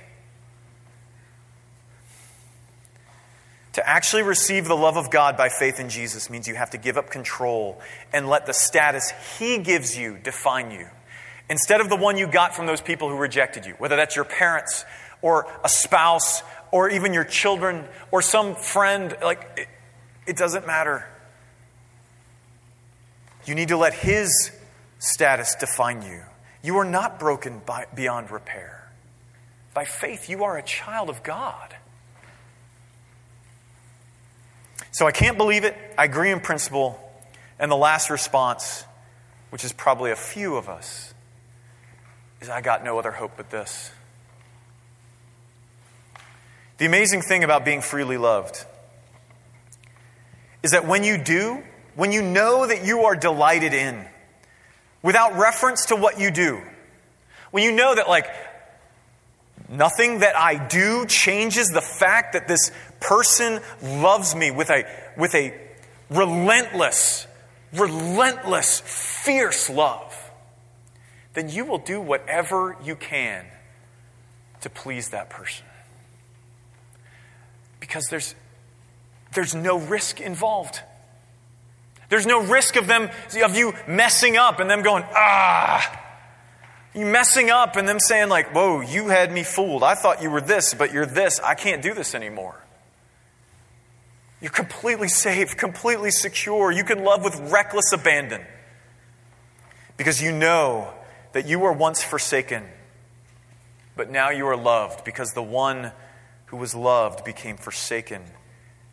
To 3.74 3.86
actually 3.86 4.22
receive 4.22 4.66
the 4.66 4.76
love 4.76 4.96
of 4.96 5.10
God 5.10 5.36
by 5.36 5.50
faith 5.50 5.78
in 5.78 5.90
Jesus 5.90 6.30
means 6.30 6.48
you 6.48 6.54
have 6.54 6.70
to 6.70 6.78
give 6.78 6.96
up 6.96 7.10
control 7.10 7.78
and 8.10 8.26
let 8.26 8.46
the 8.46 8.54
status 8.54 9.12
He 9.38 9.58
gives 9.58 9.98
you 9.98 10.16
define 10.16 10.70
you. 10.70 10.88
Instead 11.48 11.80
of 11.80 11.88
the 11.88 11.96
one 11.96 12.16
you 12.16 12.26
got 12.26 12.54
from 12.54 12.66
those 12.66 12.80
people 12.80 13.08
who 13.08 13.16
rejected 13.16 13.66
you, 13.66 13.74
whether 13.78 13.96
that's 13.96 14.16
your 14.16 14.24
parents 14.24 14.84
or 15.22 15.46
a 15.62 15.68
spouse 15.68 16.42
or 16.72 16.90
even 16.90 17.12
your 17.12 17.24
children 17.24 17.84
or 18.10 18.20
some 18.20 18.54
friend, 18.54 19.16
like, 19.22 19.48
it, 19.56 19.68
it 20.26 20.36
doesn't 20.36 20.66
matter. 20.66 21.06
You 23.44 23.54
need 23.54 23.68
to 23.68 23.76
let 23.76 23.94
His 23.94 24.50
status 24.98 25.54
define 25.54 26.02
you. 26.02 26.22
You 26.62 26.78
are 26.78 26.84
not 26.84 27.20
broken 27.20 27.60
by, 27.64 27.86
beyond 27.94 28.30
repair. 28.32 28.90
By 29.72 29.84
faith, 29.84 30.28
you 30.28 30.42
are 30.42 30.56
a 30.56 30.62
child 30.62 31.08
of 31.08 31.22
God. 31.22 31.76
So 34.90 35.06
I 35.06 35.12
can't 35.12 35.38
believe 35.38 35.64
it. 35.64 35.76
I 35.96 36.06
agree 36.06 36.32
in 36.32 36.40
principle. 36.40 36.98
And 37.58 37.70
the 37.70 37.76
last 37.76 38.10
response, 38.10 38.84
which 39.50 39.64
is 39.64 39.72
probably 39.72 40.10
a 40.10 40.16
few 40.16 40.56
of 40.56 40.68
us, 40.68 41.14
is 42.40 42.48
I 42.48 42.60
got 42.60 42.84
no 42.84 42.98
other 42.98 43.12
hope 43.12 43.32
but 43.36 43.50
this. 43.50 43.90
The 46.78 46.86
amazing 46.86 47.22
thing 47.22 47.42
about 47.42 47.64
being 47.64 47.80
freely 47.80 48.18
loved 48.18 48.64
is 50.62 50.72
that 50.72 50.86
when 50.86 51.04
you 51.04 51.16
do, 51.16 51.62
when 51.94 52.12
you 52.12 52.22
know 52.22 52.66
that 52.66 52.84
you 52.84 53.04
are 53.04 53.16
delighted 53.16 53.72
in, 53.72 54.04
without 55.02 55.38
reference 55.38 55.86
to 55.86 55.96
what 55.96 56.20
you 56.20 56.30
do, 56.30 56.60
when 57.50 57.62
you 57.62 57.72
know 57.72 57.94
that, 57.94 58.08
like, 58.08 58.26
nothing 59.68 60.18
that 60.18 60.36
I 60.36 60.66
do 60.66 61.06
changes 61.06 61.68
the 61.68 61.80
fact 61.80 62.34
that 62.34 62.46
this 62.48 62.70
person 63.00 63.60
loves 63.82 64.34
me 64.34 64.50
with 64.50 64.68
a, 64.70 64.84
with 65.16 65.34
a 65.34 65.58
relentless, 66.10 67.26
relentless, 67.72 68.80
fierce 68.80 69.70
love, 69.70 70.05
then 71.36 71.50
you 71.50 71.66
will 71.66 71.78
do 71.78 72.00
whatever 72.00 72.78
you 72.82 72.96
can 72.96 73.44
to 74.62 74.70
please 74.70 75.10
that 75.10 75.28
person. 75.28 75.66
Because 77.78 78.06
there's, 78.06 78.34
there's 79.34 79.54
no 79.54 79.78
risk 79.78 80.18
involved. 80.18 80.80
There's 82.08 82.24
no 82.24 82.42
risk 82.42 82.76
of 82.76 82.86
them, 82.86 83.10
of 83.44 83.54
you 83.54 83.74
messing 83.86 84.38
up 84.38 84.60
and 84.60 84.70
them 84.70 84.82
going, 84.82 85.04
ah. 85.14 86.02
You 86.94 87.04
messing 87.04 87.50
up 87.50 87.76
and 87.76 87.86
them 87.86 88.00
saying, 88.00 88.30
like, 88.30 88.54
whoa, 88.54 88.80
you 88.80 89.08
had 89.08 89.30
me 89.30 89.42
fooled. 89.42 89.82
I 89.82 89.94
thought 89.94 90.22
you 90.22 90.30
were 90.30 90.40
this, 90.40 90.72
but 90.72 90.90
you're 90.90 91.04
this. 91.04 91.38
I 91.40 91.54
can't 91.54 91.82
do 91.82 91.92
this 91.92 92.14
anymore. 92.14 92.58
You're 94.40 94.50
completely 94.50 95.08
safe, 95.08 95.54
completely 95.58 96.10
secure. 96.10 96.72
You 96.72 96.84
can 96.84 97.04
love 97.04 97.22
with 97.22 97.38
reckless 97.52 97.92
abandon 97.92 98.40
because 99.98 100.22
you 100.22 100.32
know 100.32 100.94
that 101.36 101.46
you 101.46 101.58
were 101.58 101.72
once 101.72 102.02
forsaken, 102.02 102.64
but 103.94 104.10
now 104.10 104.30
you 104.30 104.46
are 104.46 104.56
loved 104.56 105.04
because 105.04 105.34
the 105.34 105.42
one 105.42 105.92
who 106.46 106.56
was 106.56 106.74
loved 106.74 107.26
became 107.26 107.58
forsaken 107.58 108.22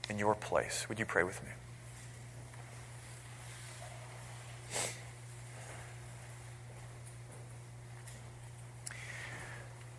in 0.09 0.19
your 0.19 0.35
place. 0.35 0.85
Would 0.89 0.99
you 0.99 1.05
pray 1.05 1.23
with 1.23 1.41
me? 1.41 1.49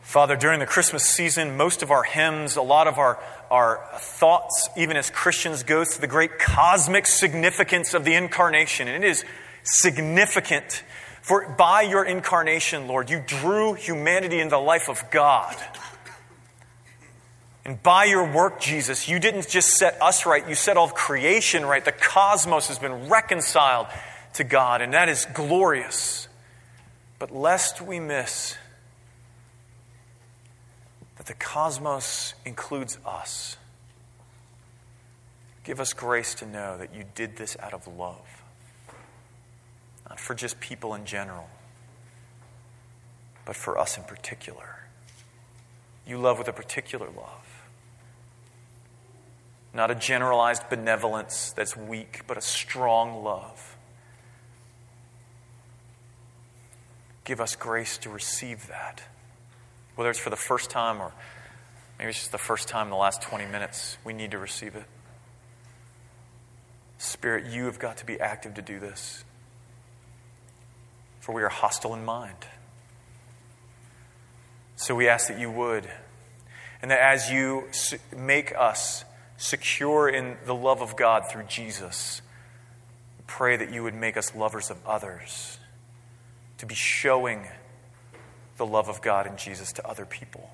Father, 0.02 0.36
during 0.36 0.60
the 0.60 0.66
Christmas 0.66 1.02
season, 1.02 1.56
most 1.56 1.82
of 1.82 1.90
our 1.90 2.02
hymns, 2.02 2.56
a 2.56 2.62
lot 2.62 2.86
of 2.86 2.98
our, 2.98 3.18
our 3.50 3.80
thoughts, 3.96 4.68
even 4.76 4.98
as 4.98 5.08
Christians, 5.08 5.62
goes 5.62 5.94
to 5.94 6.00
the 6.02 6.06
great 6.06 6.38
cosmic 6.38 7.06
significance 7.06 7.94
of 7.94 8.04
the 8.04 8.12
incarnation. 8.12 8.86
And 8.86 9.02
it 9.02 9.08
is 9.08 9.24
significant. 9.62 10.82
For 11.24 11.48
by 11.48 11.80
your 11.80 12.04
incarnation, 12.04 12.86
Lord, 12.86 13.08
you 13.08 13.18
drew 13.26 13.72
humanity 13.72 14.40
into 14.40 14.50
the 14.50 14.58
life 14.58 14.90
of 14.90 15.10
God. 15.10 15.56
And 17.64 17.82
by 17.82 18.04
your 18.04 18.30
work, 18.30 18.60
Jesus, 18.60 19.08
you 19.08 19.18
didn't 19.18 19.48
just 19.48 19.78
set 19.78 19.96
us 20.02 20.26
right, 20.26 20.46
you 20.46 20.54
set 20.54 20.76
all 20.76 20.90
creation 20.90 21.64
right. 21.64 21.82
The 21.82 21.92
cosmos 21.92 22.68
has 22.68 22.78
been 22.78 23.08
reconciled 23.08 23.86
to 24.34 24.44
God, 24.44 24.82
and 24.82 24.92
that 24.92 25.08
is 25.08 25.26
glorious. 25.32 26.28
But 27.18 27.34
lest 27.34 27.80
we 27.80 28.00
miss 28.00 28.58
that 31.16 31.24
the 31.24 31.32
cosmos 31.32 32.34
includes 32.44 32.98
us. 33.06 33.56
Give 35.64 35.80
us 35.80 35.94
grace 35.94 36.34
to 36.34 36.46
know 36.46 36.76
that 36.76 36.94
you 36.94 37.04
did 37.14 37.38
this 37.38 37.56
out 37.60 37.72
of 37.72 37.88
love, 37.88 38.33
for 40.24 40.34
just 40.34 40.58
people 40.58 40.94
in 40.94 41.04
general, 41.04 41.50
but 43.44 43.54
for 43.54 43.78
us 43.78 43.98
in 43.98 44.04
particular. 44.04 44.78
You 46.06 46.16
love 46.16 46.38
with 46.38 46.48
a 46.48 46.52
particular 46.52 47.08
love, 47.14 47.66
not 49.74 49.90
a 49.90 49.94
generalized 49.94 50.70
benevolence 50.70 51.52
that's 51.52 51.76
weak, 51.76 52.22
but 52.26 52.38
a 52.38 52.40
strong 52.40 53.22
love. 53.22 53.76
Give 57.24 57.38
us 57.38 57.54
grace 57.54 57.98
to 57.98 58.08
receive 58.08 58.68
that. 58.68 59.02
Whether 59.94 60.08
it's 60.08 60.18
for 60.18 60.30
the 60.30 60.36
first 60.36 60.70
time 60.70 61.02
or 61.02 61.12
maybe 61.98 62.08
it's 62.08 62.20
just 62.20 62.32
the 62.32 62.38
first 62.38 62.66
time 62.66 62.86
in 62.86 62.90
the 62.90 62.96
last 62.96 63.20
20 63.20 63.44
minutes, 63.44 63.98
we 64.04 64.14
need 64.14 64.30
to 64.30 64.38
receive 64.38 64.74
it. 64.74 64.86
Spirit, 66.96 67.52
you 67.52 67.66
have 67.66 67.78
got 67.78 67.98
to 67.98 68.06
be 68.06 68.18
active 68.18 68.54
to 68.54 68.62
do 68.62 68.80
this. 68.80 69.24
For 71.24 71.34
we 71.34 71.42
are 71.42 71.48
hostile 71.48 71.94
in 71.94 72.04
mind. 72.04 72.36
So 74.76 74.94
we 74.94 75.08
ask 75.08 75.28
that 75.28 75.38
you 75.38 75.50
would, 75.50 75.88
and 76.82 76.90
that 76.90 77.00
as 77.00 77.30
you 77.30 77.64
make 78.14 78.54
us 78.54 79.06
secure 79.38 80.06
in 80.06 80.36
the 80.44 80.54
love 80.54 80.82
of 80.82 80.96
God 80.96 81.22
through 81.30 81.44
Jesus, 81.44 82.20
pray 83.26 83.56
that 83.56 83.72
you 83.72 83.82
would 83.82 83.94
make 83.94 84.18
us 84.18 84.34
lovers 84.34 84.68
of 84.68 84.76
others, 84.86 85.58
to 86.58 86.66
be 86.66 86.74
showing 86.74 87.48
the 88.58 88.66
love 88.66 88.90
of 88.90 89.00
God 89.00 89.26
in 89.26 89.38
Jesus 89.38 89.72
to 89.72 89.88
other 89.88 90.04
people, 90.04 90.50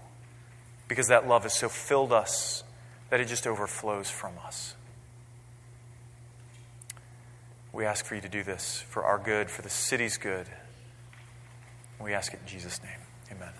because 0.86 1.08
that 1.08 1.26
love 1.26 1.42
has 1.42 1.52
so 1.52 1.68
filled 1.68 2.12
us 2.12 2.62
that 3.08 3.18
it 3.18 3.26
just 3.26 3.44
overflows 3.44 4.08
from 4.08 4.34
us. 4.46 4.76
We 7.80 7.86
ask 7.86 8.04
for 8.04 8.14
you 8.14 8.20
to 8.20 8.28
do 8.28 8.42
this 8.42 8.84
for 8.90 9.04
our 9.04 9.16
good, 9.16 9.50
for 9.50 9.62
the 9.62 9.70
city's 9.70 10.18
good. 10.18 10.46
We 11.98 12.12
ask 12.12 12.34
it 12.34 12.40
in 12.42 12.46
Jesus' 12.46 12.78
name. 12.82 12.98
Amen. 13.32 13.54